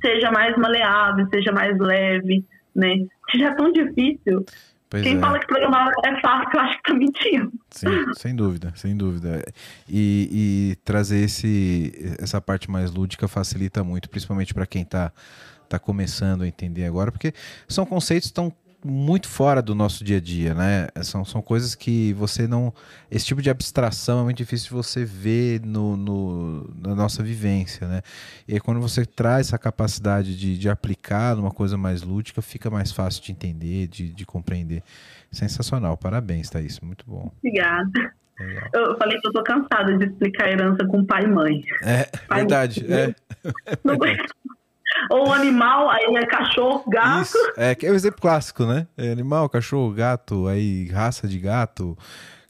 [0.00, 2.44] seja mais maleável, seja mais leve,
[2.74, 3.06] né?
[3.28, 4.44] Que já é tão difícil.
[4.88, 5.20] Pois Quem é.
[5.20, 7.52] fala que programar é fácil, eu acho que tá mentindo.
[7.70, 9.42] Sim, sem dúvida, sem dúvida.
[9.88, 10.28] E,
[10.72, 14.84] e trazer esse, essa parte mais lúdica facilita muito, principalmente para quem
[15.66, 17.32] está tá começando a entender agora, porque
[17.68, 18.52] são conceitos tão
[18.84, 20.86] muito fora do nosso dia a dia, né?
[21.02, 22.72] São, são coisas que você não.
[23.10, 27.86] Esse tipo de abstração é muito difícil de você ver no, no, na nossa vivência,
[27.86, 28.02] né?
[28.46, 32.70] E aí, quando você traz essa capacidade de, de aplicar numa coisa mais lúdica, fica
[32.70, 34.82] mais fácil de entender, de, de compreender.
[35.32, 37.32] Sensacional, parabéns, Thaís, muito bom.
[37.38, 38.14] Obrigada.
[38.38, 38.68] Legal.
[38.74, 41.64] Eu falei que eu tô cansada de explicar herança com pai e mãe.
[41.82, 42.86] É, pai verdade.
[42.86, 42.98] Mãe.
[42.98, 43.14] É.
[43.82, 43.96] Não,
[45.10, 47.22] ou animal, aí é cachorro, gato.
[47.22, 48.86] Isso, é, que é o exemplo clássico, né?
[48.96, 51.96] É animal, cachorro, gato, aí raça de gato.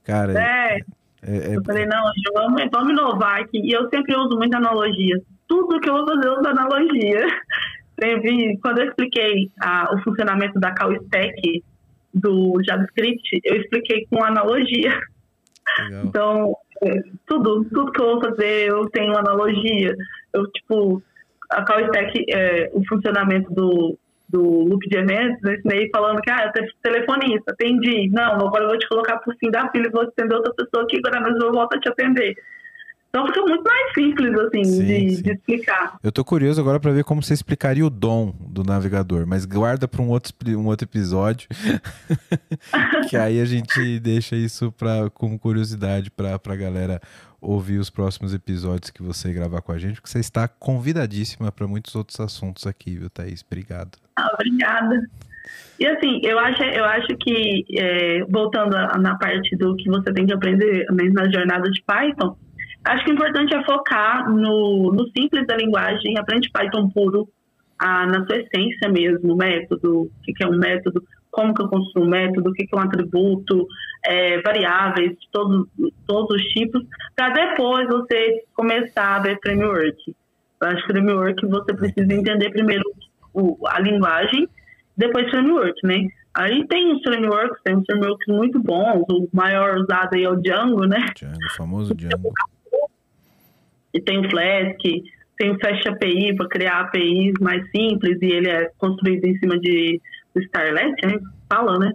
[0.04, 0.32] Cara.
[0.32, 0.78] É.
[1.22, 2.02] é, é eu falei, não,
[2.34, 3.58] vamos, vamos inovar aqui.
[3.58, 5.20] E eu sempre uso muita analogia.
[5.48, 7.26] Tudo que eu vou fazer, eu uso analogia.
[7.96, 11.64] Teve, quando eu expliquei a, o funcionamento da call stack
[12.12, 15.00] do JavaScript, eu expliquei com analogia.
[15.78, 16.04] Legal.
[16.04, 19.94] Então, é, tudo, tudo que eu vou fazer, eu tenho analogia.
[20.32, 21.02] Eu, tipo,
[21.50, 23.98] a call stack, é, o funcionamento do,
[24.28, 26.52] do loop de eventos, eu ensinei falando que, ah,
[26.82, 28.08] telefonista, atendi.
[28.10, 30.84] Não, agora eu vou te colocar por fim da fila e vou atender outra pessoa
[30.84, 32.34] aqui, agora mesmo eu volto a te atender.
[33.16, 35.22] Então fica muito mais simples, assim, sim, de, sim.
[35.22, 35.98] de, explicar.
[36.02, 39.88] Eu tô curioso agora para ver como você explicaria o dom do navegador, mas guarda
[39.88, 41.48] para um outro, um outro episódio,
[43.08, 47.00] que aí a gente deixa isso pra, como curiosidade para a galera
[47.40, 51.66] ouvir os próximos episódios que você gravar com a gente, porque você está convidadíssima para
[51.66, 53.42] muitos outros assuntos aqui, viu, Thaís?
[53.46, 53.96] Obrigado.
[54.16, 55.00] Ah, obrigada.
[55.78, 60.12] E assim, eu acho, eu acho que, é, voltando a, na parte do que você
[60.12, 62.36] tem que aprender né, na jornada de Python,
[62.86, 67.28] acho que o importante é focar no, no simples da linguagem, aprende Python puro,
[67.78, 71.68] a, na sua essência mesmo, método, o que, que é um método, como que eu
[71.68, 73.66] construo um método, o que, que é um atributo,
[74.04, 75.66] é, variáveis todos,
[76.06, 76.82] todos os tipos,
[77.14, 80.14] para depois você começar a ver framework.
[80.62, 82.84] Eu acho que framework você precisa entender primeiro
[83.34, 84.48] o, a linguagem,
[84.96, 86.08] depois framework, né?
[86.34, 90.36] Aí tem os frameworks, tem uns frameworks muito bons, o maior usado aí é o
[90.36, 91.04] Django, né?
[91.14, 92.32] Django, famoso Django.
[93.96, 94.78] E tem o Flask,
[95.38, 99.58] tem o Fast API para criar APIs mais simples e ele é construído em cima
[99.58, 100.00] de
[100.36, 101.18] Starlet, né?
[101.50, 101.92] Fala, né?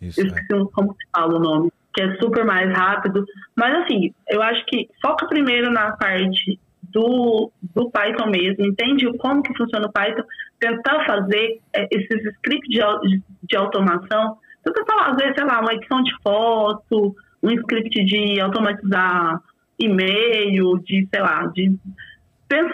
[0.00, 0.64] Isso, eu esqueci é.
[0.72, 1.72] como se fala o nome.
[1.94, 3.24] Que é super mais rápido.
[3.54, 9.42] Mas assim, eu acho que foca primeiro na parte do, do Python mesmo, entende como
[9.42, 10.22] que funciona o Python,
[10.58, 16.12] tentar fazer é, esses scripts de, de automação, tenta fazer, sei lá, uma edição de
[16.22, 19.40] foto, um script de automatizar
[19.78, 21.76] e-mail, de, sei lá, de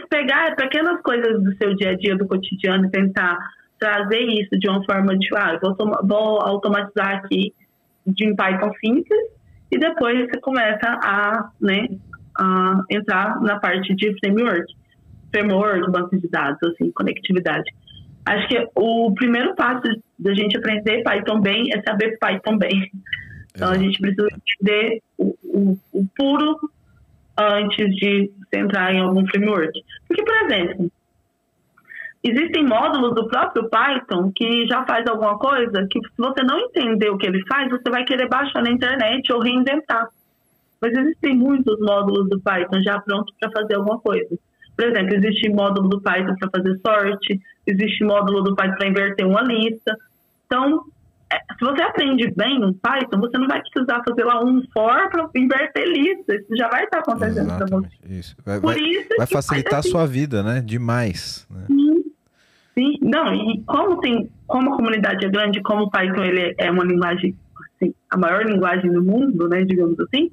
[0.09, 3.39] pegar pequenas coisas do seu dia a dia, do cotidiano e tentar
[3.79, 7.53] trazer isso de uma forma de, ah, vou, vou automatizar aqui
[8.07, 9.21] de um Python simples
[9.71, 11.89] e depois você começa a, né,
[12.39, 14.73] a entrar na parte de framework,
[15.33, 17.71] framework, banco de dados, assim, conectividade.
[18.25, 19.83] Acho que o primeiro passo
[20.19, 22.91] da gente aprender Python bem é saber Python bem.
[23.55, 23.73] Então Exato.
[23.73, 26.71] a gente precisa entender o, o, o puro
[27.37, 29.83] antes de entrar em algum framework.
[30.07, 30.91] Porque, por exemplo,
[32.23, 37.11] existem módulos do próprio Python que já faz alguma coisa que se você não entender
[37.11, 40.09] o que ele faz, você vai querer baixar na internet ou reinventar.
[40.81, 44.37] Mas existem muitos módulos do Python já prontos para fazer alguma coisa.
[44.77, 49.27] Por exemplo, existe módulo do Python para fazer sorte, existe módulo do Python para inverter
[49.27, 49.97] uma lista.
[50.47, 50.85] Então,
[51.59, 55.29] se você aprende bem um Python, você não vai precisar fazer lá um for para
[55.35, 56.35] inverter lista.
[56.35, 57.89] Isso já vai estar acontecendo para você.
[58.09, 58.37] Isso.
[58.45, 60.61] Vai, Por vai, isso vai facilitar a sua vida, né?
[60.61, 61.47] Demais.
[61.51, 61.65] Né?
[61.69, 62.03] Sim.
[62.75, 66.71] Sim, não, e como tem, como a comunidade é grande, como o Python ele é
[66.71, 67.37] uma linguagem,
[67.75, 70.31] assim, a maior linguagem do mundo, né, digamos assim,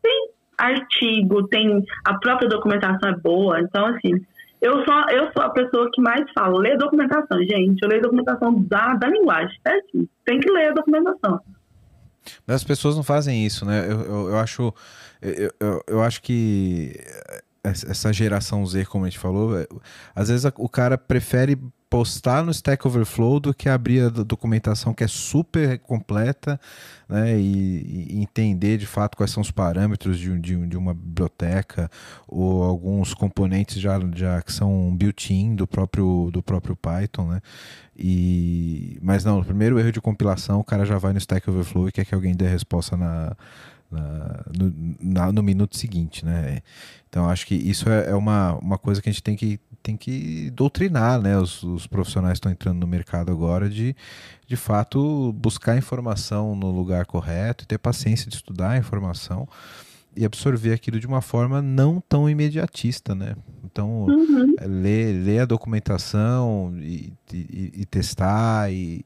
[0.00, 4.12] tem artigo, tem a própria documentação é boa, então assim,
[4.62, 8.62] eu sou, eu sou a pessoa que mais fala, lê documentação, gente, eu leio documentação
[8.62, 10.08] da, da linguagem, certo?
[10.24, 11.40] Tem que ler a documentação.
[12.46, 13.84] Mas as pessoas não fazem isso, né?
[13.90, 14.72] Eu, eu, eu acho,
[15.20, 16.92] eu, eu, eu acho que
[17.64, 19.66] essa geração Z, como a gente falou, é,
[20.14, 21.58] às vezes o cara prefere
[21.92, 26.58] postar no Stack Overflow do que abrir a documentação que é super completa
[27.06, 31.90] né, e, e, entender de fato quais são os parâmetros de, de, de uma biblioteca
[32.26, 37.42] ou alguns componentes já, já que são built-in do próprio, do próprio Python, né?
[37.94, 41.88] E, mas não, no primeiro erro de compilação o cara já vai no Stack Overflow
[41.88, 43.36] e quer que alguém dê a resposta na,
[43.90, 46.62] na, no, na, no minuto seguinte, né?
[47.08, 49.96] Então acho que isso é, é, uma, uma coisa que a gente tem que, tem
[49.96, 51.36] que doutrinar, né?
[51.38, 53.96] Os, os profissionais estão entrando no mercado agora de,
[54.46, 59.48] de fato, buscar informação no lugar correto, ter paciência de estudar a informação
[60.14, 63.34] e absorver aquilo de uma forma não tão imediatista, né?
[63.64, 64.54] Então, uhum.
[64.58, 69.04] É ler, ler a documentação e, e, e testar e,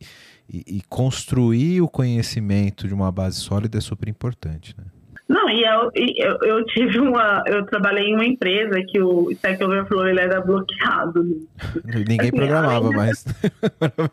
[0.49, 4.85] e, construir o conhecimento de uma base sólida é super importante, né?
[5.29, 7.43] Não, e eu, eu, eu, tive uma.
[7.47, 11.25] Eu trabalhei em uma empresa que o Stack Overflow ele era bloqueado.
[11.85, 13.25] Ninguém assim, programava mais.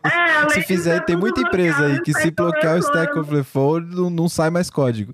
[0.04, 4.28] É, se fizer, tem muita empresa aí que se bloquear o Stack Overflow não, não
[4.28, 5.12] sai mais código.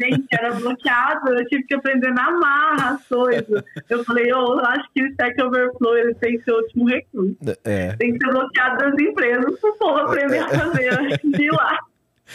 [0.00, 3.64] Gente, era bloqueado, eu tive que aprender na marra as coisas.
[3.88, 6.88] Eu falei, oh, eu acho que o Stack Overflow ele tem que ser o último
[6.88, 7.36] recurso.
[7.64, 7.96] É.
[7.96, 11.78] Tem que ser bloqueado das empresas para o povo aprender a fazer de lá.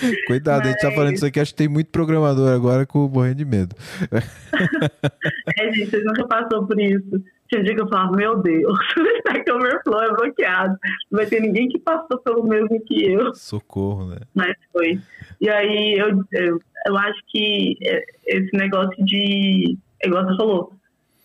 [0.27, 0.67] Cuidado, Mas...
[0.67, 3.45] a gente tá falando isso aqui, acho que tem muito programador agora com morrendo de
[3.45, 3.75] medo.
[5.57, 7.23] é, gente, vocês nunca passou por isso.
[7.49, 10.77] Tinha dia que eu falava, meu Deus, o Stack Overflow é bloqueado.
[11.11, 13.33] Não vai ter ninguém que passou pelo mesmo que eu.
[13.35, 14.17] Socorro, né?
[14.33, 14.99] Mas foi.
[15.39, 19.77] E aí, eu, eu, eu acho que é, esse negócio de...
[20.03, 20.73] Igual você falou,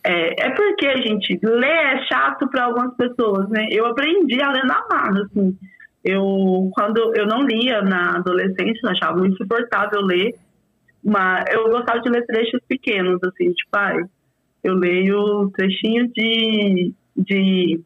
[0.03, 3.67] é, é porque, gente, ler é chato para algumas pessoas, né?
[3.71, 5.57] Eu aprendi a ler na marra, assim.
[6.03, 10.33] Eu, quando eu não lia na adolescência, eu achava muito insuportável ler,
[11.03, 13.97] mas eu gostava de ler trechos pequenos, assim, tipo, pai.
[14.63, 17.81] eu leio trechinhos de, de,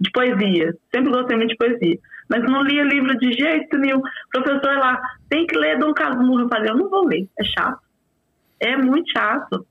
[0.00, 0.76] de poesia.
[0.94, 1.98] Sempre gostei muito de poesia.
[2.28, 4.00] Mas não lia livro de jeito nenhum.
[4.32, 6.42] Professor lá, tem que ler Dom Casmurro.
[6.42, 7.80] Eu falei, eu não vou ler, é chato.
[8.60, 9.66] É muito chato.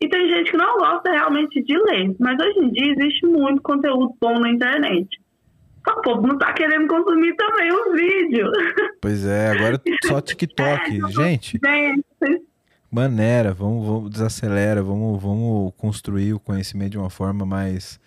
[0.00, 2.14] E tem gente que não gosta realmente de ler.
[2.20, 5.08] Mas hoje em dia existe muito conteúdo bom na internet
[5.92, 8.50] o povo não tá querendo consumir também os vídeos.
[9.00, 10.56] Pois é, agora só TikTok.
[11.06, 12.42] É, gente, gente,
[12.90, 18.00] maneira, vamos, vamos desacelera, vamos, vamos construir o conhecimento de uma forma mais,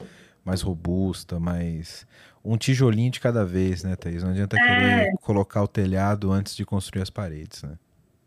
[0.44, 2.08] mais robusta, mais
[2.44, 4.24] um tijolinho de cada vez, né, Thaís?
[4.24, 4.60] Não adianta é.
[4.60, 7.74] querer colocar o telhado antes de construir as paredes, né?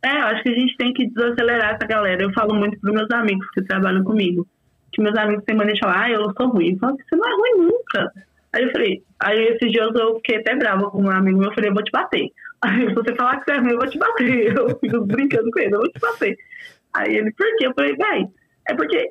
[0.05, 2.23] É, eu acho que a gente tem que desacelerar essa galera.
[2.23, 4.47] Eu falo muito para meus amigos que trabalham comigo.
[4.93, 6.73] Que meus amigos têm mania de falar, ah, eu sou ruim.
[6.73, 8.13] Eu falo, você não é ruim nunca.
[8.53, 11.55] Aí eu falei, aí esses dias eu fiquei até brava com um amigo meu, eu
[11.55, 12.31] falei, eu vou te bater.
[12.63, 14.55] Aí se você falar que você é ruim, eu vou te bater.
[14.57, 16.39] Eu fico brincando com ele, eu vou te bater.
[16.95, 17.67] Aí ele, por quê?
[17.67, 18.29] Eu falei, véi,
[18.69, 19.11] é porque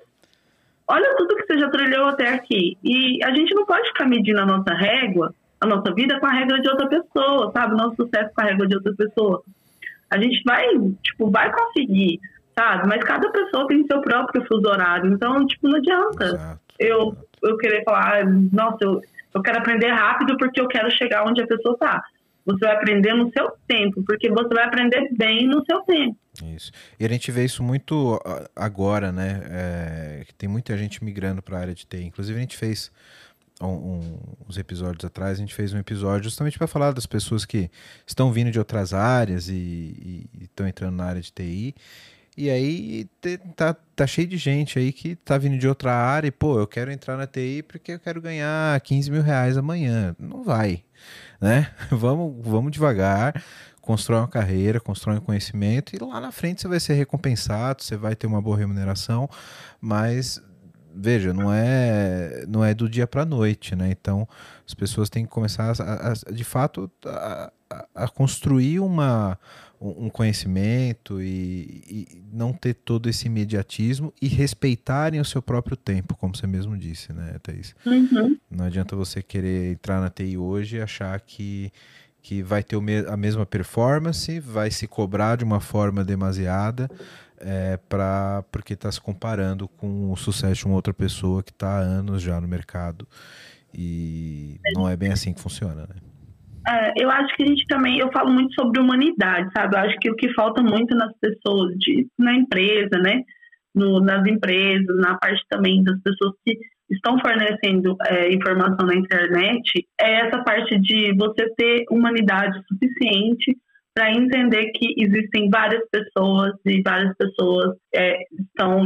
[0.88, 2.78] olha tudo que você já trilhou até aqui.
[2.82, 6.32] E a gente não pode ficar medindo a nossa régua, a nossa vida com a
[6.32, 7.76] regra de outra pessoa, sabe?
[7.76, 9.44] Nosso sucesso com a régua de outra pessoa.
[10.10, 10.68] A gente vai,
[11.04, 12.22] tipo, vai conseguir,
[12.58, 12.88] sabe?
[12.88, 15.12] Mas cada pessoa tem seu próprio fuso horário.
[15.12, 19.02] Então, tipo, não adianta exato, eu, eu querer falar, nossa, eu,
[19.34, 22.04] eu quero aprender rápido porque eu quero chegar onde a pessoa está.
[22.46, 26.18] Você vai aprender no seu tempo, porque você vai aprender bem no seu tempo.
[26.56, 26.72] Isso.
[27.00, 28.20] E a gente vê isso muito
[28.56, 29.42] agora, né?
[29.46, 32.04] É, tem muita gente migrando para a área de TI.
[32.04, 32.92] Inclusive, a gente fez
[33.62, 37.46] um, um, uns episódios atrás, a gente fez um episódio justamente para falar das pessoas
[37.46, 37.70] que
[38.08, 41.76] estão vindo de outras áreas e estão entrando na área de TI
[42.38, 43.10] e aí
[43.56, 46.68] tá, tá cheio de gente aí que tá vindo de outra área e, pô, eu
[46.68, 50.16] quero entrar na TI porque eu quero ganhar 15 mil reais amanhã.
[50.18, 50.84] Não vai,
[51.42, 51.72] né?
[51.92, 53.44] Vamos, vamos devagar,
[53.82, 57.98] constrói uma carreira, constrói um conhecimento e lá na frente você vai ser recompensado, você
[57.98, 59.30] vai ter uma boa remuneração,
[59.82, 60.42] mas
[60.96, 63.90] veja, não é não é do dia para noite, né?
[63.92, 64.28] Então
[64.66, 67.52] as pessoas têm que começar a, a, de fato a,
[67.94, 69.38] a construir uma
[69.82, 76.16] um conhecimento e, e, não ter todo esse imediatismo e respeitarem o seu próprio tempo,
[76.16, 77.76] como você mesmo disse, né, Thaís?
[77.84, 78.38] Uhum.
[78.50, 81.74] Não adianta você querer entrar na TI hoje e achar que,
[82.22, 82.78] que vai ter
[83.08, 86.88] a mesma performance, vai se cobrar de uma forma demasiada,
[87.40, 91.80] é, pra, porque está se comparando com o sucesso de uma outra pessoa que está
[91.80, 93.08] há anos já no mercado.
[93.74, 96.11] E não é bem assim que funciona, né?
[96.68, 99.76] É, eu acho que a gente também, eu falo muito sobre humanidade, sabe?
[99.76, 103.24] Eu acho que o que falta muito nas pessoas, de, na empresa, né?
[103.74, 106.58] No, nas empresas, na parte também das pessoas que
[106.90, 113.58] estão fornecendo é, informação na internet, é essa parte de você ter humanidade suficiente
[113.94, 118.18] para entender que existem várias pessoas e várias pessoas é,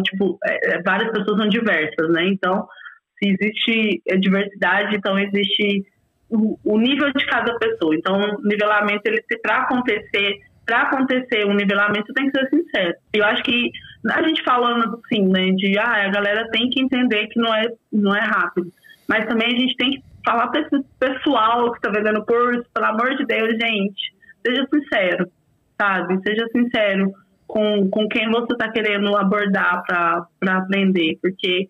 [0.03, 2.27] tipo, é, é várias pessoas são diversas, né?
[2.27, 2.67] Então,
[3.17, 5.83] se existe diversidade, então existe
[6.35, 7.95] o, nível de cada pessoa.
[7.95, 12.93] Então, o nivelamento, ele para acontecer, para acontecer um nivelamento, tem que ser sincero.
[13.13, 13.71] Eu acho que
[14.09, 17.67] a gente falando assim, né, de ah, a galera tem que entender que não é,
[17.91, 18.71] não é rápido.
[19.07, 22.85] Mas também a gente tem que falar para esse pessoal que está vendendo curso, pelo
[22.85, 24.13] amor de Deus, gente,
[24.45, 25.31] seja sincero,
[25.79, 26.19] sabe?
[26.23, 27.13] Seja sincero
[27.47, 31.69] com, com quem você está querendo abordar para aprender, porque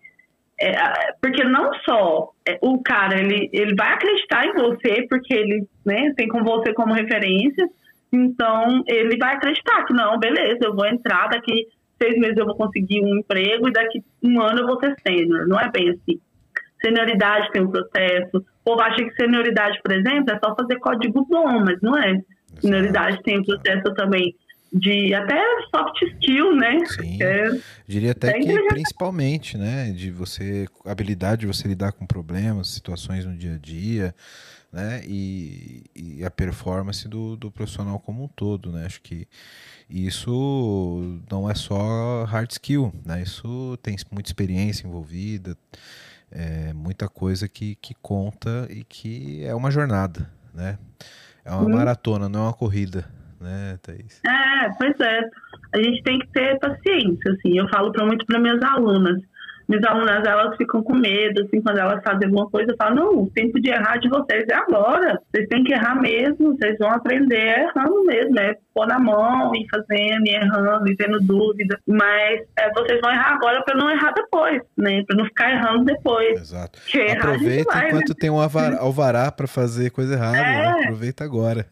[0.58, 5.66] é, porque não só é, o cara ele, ele vai acreditar em você porque ele
[5.84, 7.68] né, tem com você como referência,
[8.12, 11.66] então ele vai acreditar que não, beleza, eu vou entrar daqui
[12.00, 15.46] seis meses eu vou conseguir um emprego e daqui um ano eu vou ser sênior.
[15.46, 16.20] Não é bem assim.
[16.82, 18.36] Senioridade tem um processo.
[18.36, 22.20] O povo acha que senioridade, por exemplo, é só fazer código bom, mas não é.
[22.60, 24.34] Senioridade tem um processo também
[24.72, 25.40] de até
[25.74, 26.84] soft skill, né?
[26.86, 27.22] Sim.
[27.22, 29.90] É, Diria até que principalmente, né?
[29.90, 34.14] De você, habilidade de você lidar com problemas, situações no dia a dia,
[34.72, 35.02] né?
[35.06, 38.84] E, e a performance do, do profissional como um todo, né?
[38.86, 39.26] Acho que
[39.88, 43.22] isso não é só hard skill, né?
[43.22, 45.56] Isso tem muita experiência envolvida,
[46.30, 50.78] é, muita coisa que, que conta e que é uma jornada, né?
[51.44, 51.76] É uma uhum.
[51.76, 53.08] maratona, não é uma corrida,
[53.40, 54.20] né, Thaís?
[54.26, 55.20] É, pois é.
[55.74, 57.58] A gente tem que ter paciência, assim.
[57.58, 59.20] Eu falo pra, muito para minhas alunas
[59.68, 63.22] minhas alunas elas ficam com medo, assim, quando elas fazem alguma coisa, eu falo, não,
[63.22, 65.20] o tempo de errar de vocês é agora.
[65.30, 69.66] Vocês têm que errar mesmo, vocês vão aprender errando mesmo, é pôr na mão e
[69.68, 71.78] fazendo, e errando, e tendo dúvida.
[71.86, 75.02] Mas é, vocês vão errar agora para não errar depois, né?
[75.06, 76.40] Para não ficar errando depois.
[76.40, 76.78] Exato.
[77.18, 78.14] Aproveita vai, enquanto né?
[78.20, 80.42] tem um alvará para fazer coisa errada, é.
[80.42, 80.84] né?
[80.84, 81.66] aproveita agora.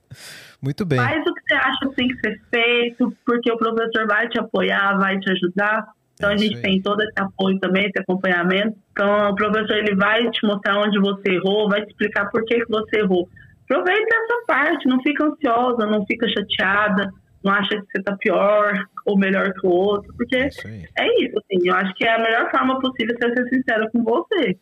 [0.64, 0.98] Muito bem.
[0.98, 4.40] Faz o que você acha que tem que ser feito, porque o professor vai te
[4.40, 5.86] apoiar, vai te ajudar.
[6.14, 8.74] Então é a gente tem todo esse apoio também, esse acompanhamento.
[8.92, 12.64] Então o professor ele vai te mostrar onde você errou, vai te explicar por que,
[12.64, 13.28] que você errou.
[13.64, 17.10] Aproveita essa parte, não fica ansiosa, não fica chateada,
[17.42, 21.24] não acha que você está pior ou melhor que o outro, porque é isso, é
[21.24, 24.56] isso assim, eu acho que é a melhor forma possível ser, ser sincero com você.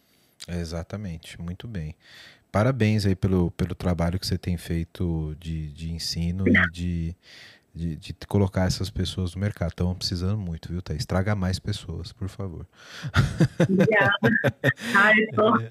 [0.49, 1.95] exatamente, muito bem.
[2.53, 7.16] Parabéns aí pelo, pelo trabalho que você tem feito de, de ensino e de
[7.74, 9.70] de, de, colocar essas pessoas no mercado.
[9.70, 11.07] Estão precisando muito, viu, Thaís?
[11.07, 12.66] Traga mais pessoas, por favor.
[13.59, 14.12] Obrigada.
[14.94, 15.62] Ai, tô,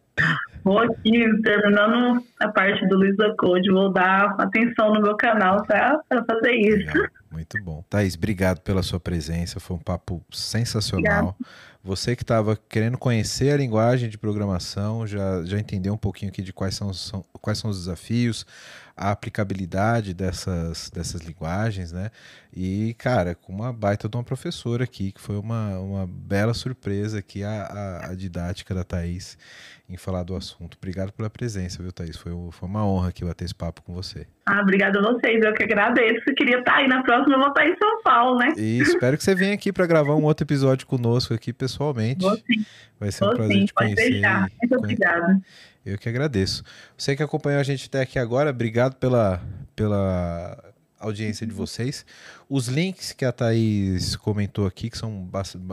[0.64, 6.02] vou aqui terminando a parte do Luiza Code, vou dar atenção no meu canal para
[6.26, 6.88] fazer isso.
[6.88, 7.08] Legal.
[7.32, 7.84] Muito bom.
[7.90, 11.36] Thaís, obrigado pela sua presença, foi um papo sensacional.
[11.40, 11.72] Obrigada.
[11.84, 16.44] Você que estava querendo conhecer a linguagem de programação, já, já entendeu um pouquinho aqui
[16.44, 18.46] de quais são, são, quais são os desafios,
[19.02, 22.12] a aplicabilidade dessas, dessas linguagens, né?
[22.56, 27.20] E, cara, com uma baita de uma professora aqui, que foi uma, uma bela surpresa
[27.20, 29.38] aqui a, a, a didática da Thaís
[29.90, 30.78] em falar do assunto.
[30.78, 32.16] Obrigado pela presença, viu, Thaís?
[32.16, 34.26] Foi, foi uma honra aqui bater esse papo com você.
[34.46, 36.26] Ah, obrigada a vocês, eu que agradeço.
[36.36, 38.54] Queria estar aí na próxima, eu vou estar em São Paulo, né?
[38.58, 42.22] E espero que você venha aqui para gravar um outro episódio conosco aqui pessoalmente.
[42.22, 42.66] Vou sim.
[43.00, 44.12] Vai ser um prazer sim, te conhecer.
[44.12, 44.48] Deixar.
[44.62, 45.42] Muito obrigada.
[45.86, 46.64] Eu que agradeço.
[46.98, 49.42] Você que acompanhou a gente até aqui agora, obrigado pela,
[49.76, 52.06] pela audiência de vocês.
[52.48, 55.28] Os links que a Thaís comentou aqui, que são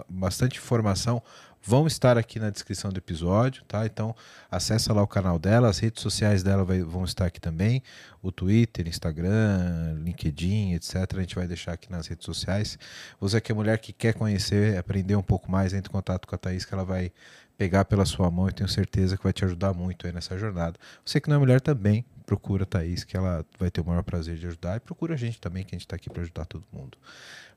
[0.09, 1.23] bastante informação,
[1.63, 3.85] vão estar aqui na descrição do episódio, tá?
[3.85, 4.17] Então,
[4.51, 7.83] acessa lá o canal dela, as redes sociais dela vai, vão estar aqui também,
[8.23, 10.97] o Twitter, Instagram, LinkedIn, etc.
[11.17, 12.79] A gente vai deixar aqui nas redes sociais.
[13.21, 16.35] Você que é mulher que quer conhecer, aprender um pouco mais, entre em contato com
[16.35, 17.13] a Thaís, que ela vai
[17.59, 20.79] pegar pela sua mão e tenho certeza que vai te ajudar muito aí nessa jornada.
[21.05, 24.05] Você que não é mulher também, procura a Thaís, que ela vai ter o maior
[24.05, 24.77] prazer de ajudar.
[24.77, 26.97] E procura a gente também, que a gente está aqui para ajudar todo mundo.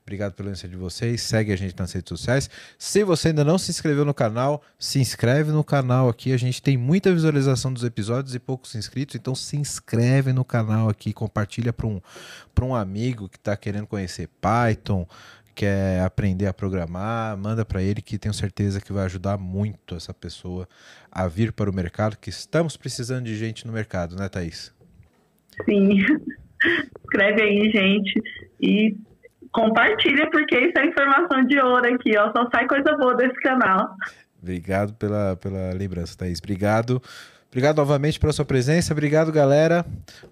[0.02, 1.22] Obrigado pela audiência de vocês.
[1.22, 2.50] Segue a gente nas redes sociais.
[2.76, 6.32] Se você ainda não se inscreveu no canal, se inscreve no canal aqui.
[6.32, 9.14] A gente tem muita visualização dos episódios e poucos inscritos.
[9.14, 12.00] Então se inscreve no canal aqui, compartilha para um,
[12.62, 15.06] um amigo que está querendo conhecer Python,
[15.54, 20.12] quer aprender a programar, manda para ele que tenho certeza que vai ajudar muito essa
[20.12, 20.68] pessoa
[21.10, 24.74] a vir para o mercado, que estamos precisando de gente no mercado, né, Thaís?
[25.64, 25.98] Sim.
[27.04, 28.22] Escreve aí, gente,
[28.60, 28.96] e
[29.52, 32.32] compartilha, porque isso é informação de ouro aqui, ó.
[32.32, 33.96] Só sai coisa boa desse canal.
[34.40, 36.38] Obrigado pela, pela lembrança, Thaís.
[36.38, 37.02] Obrigado.
[37.48, 38.94] Obrigado novamente pela sua presença.
[38.94, 39.84] Obrigado, galera.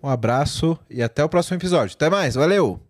[0.03, 1.95] Um abraço e até o próximo episódio.
[1.95, 2.35] Até mais.
[2.35, 2.90] Valeu!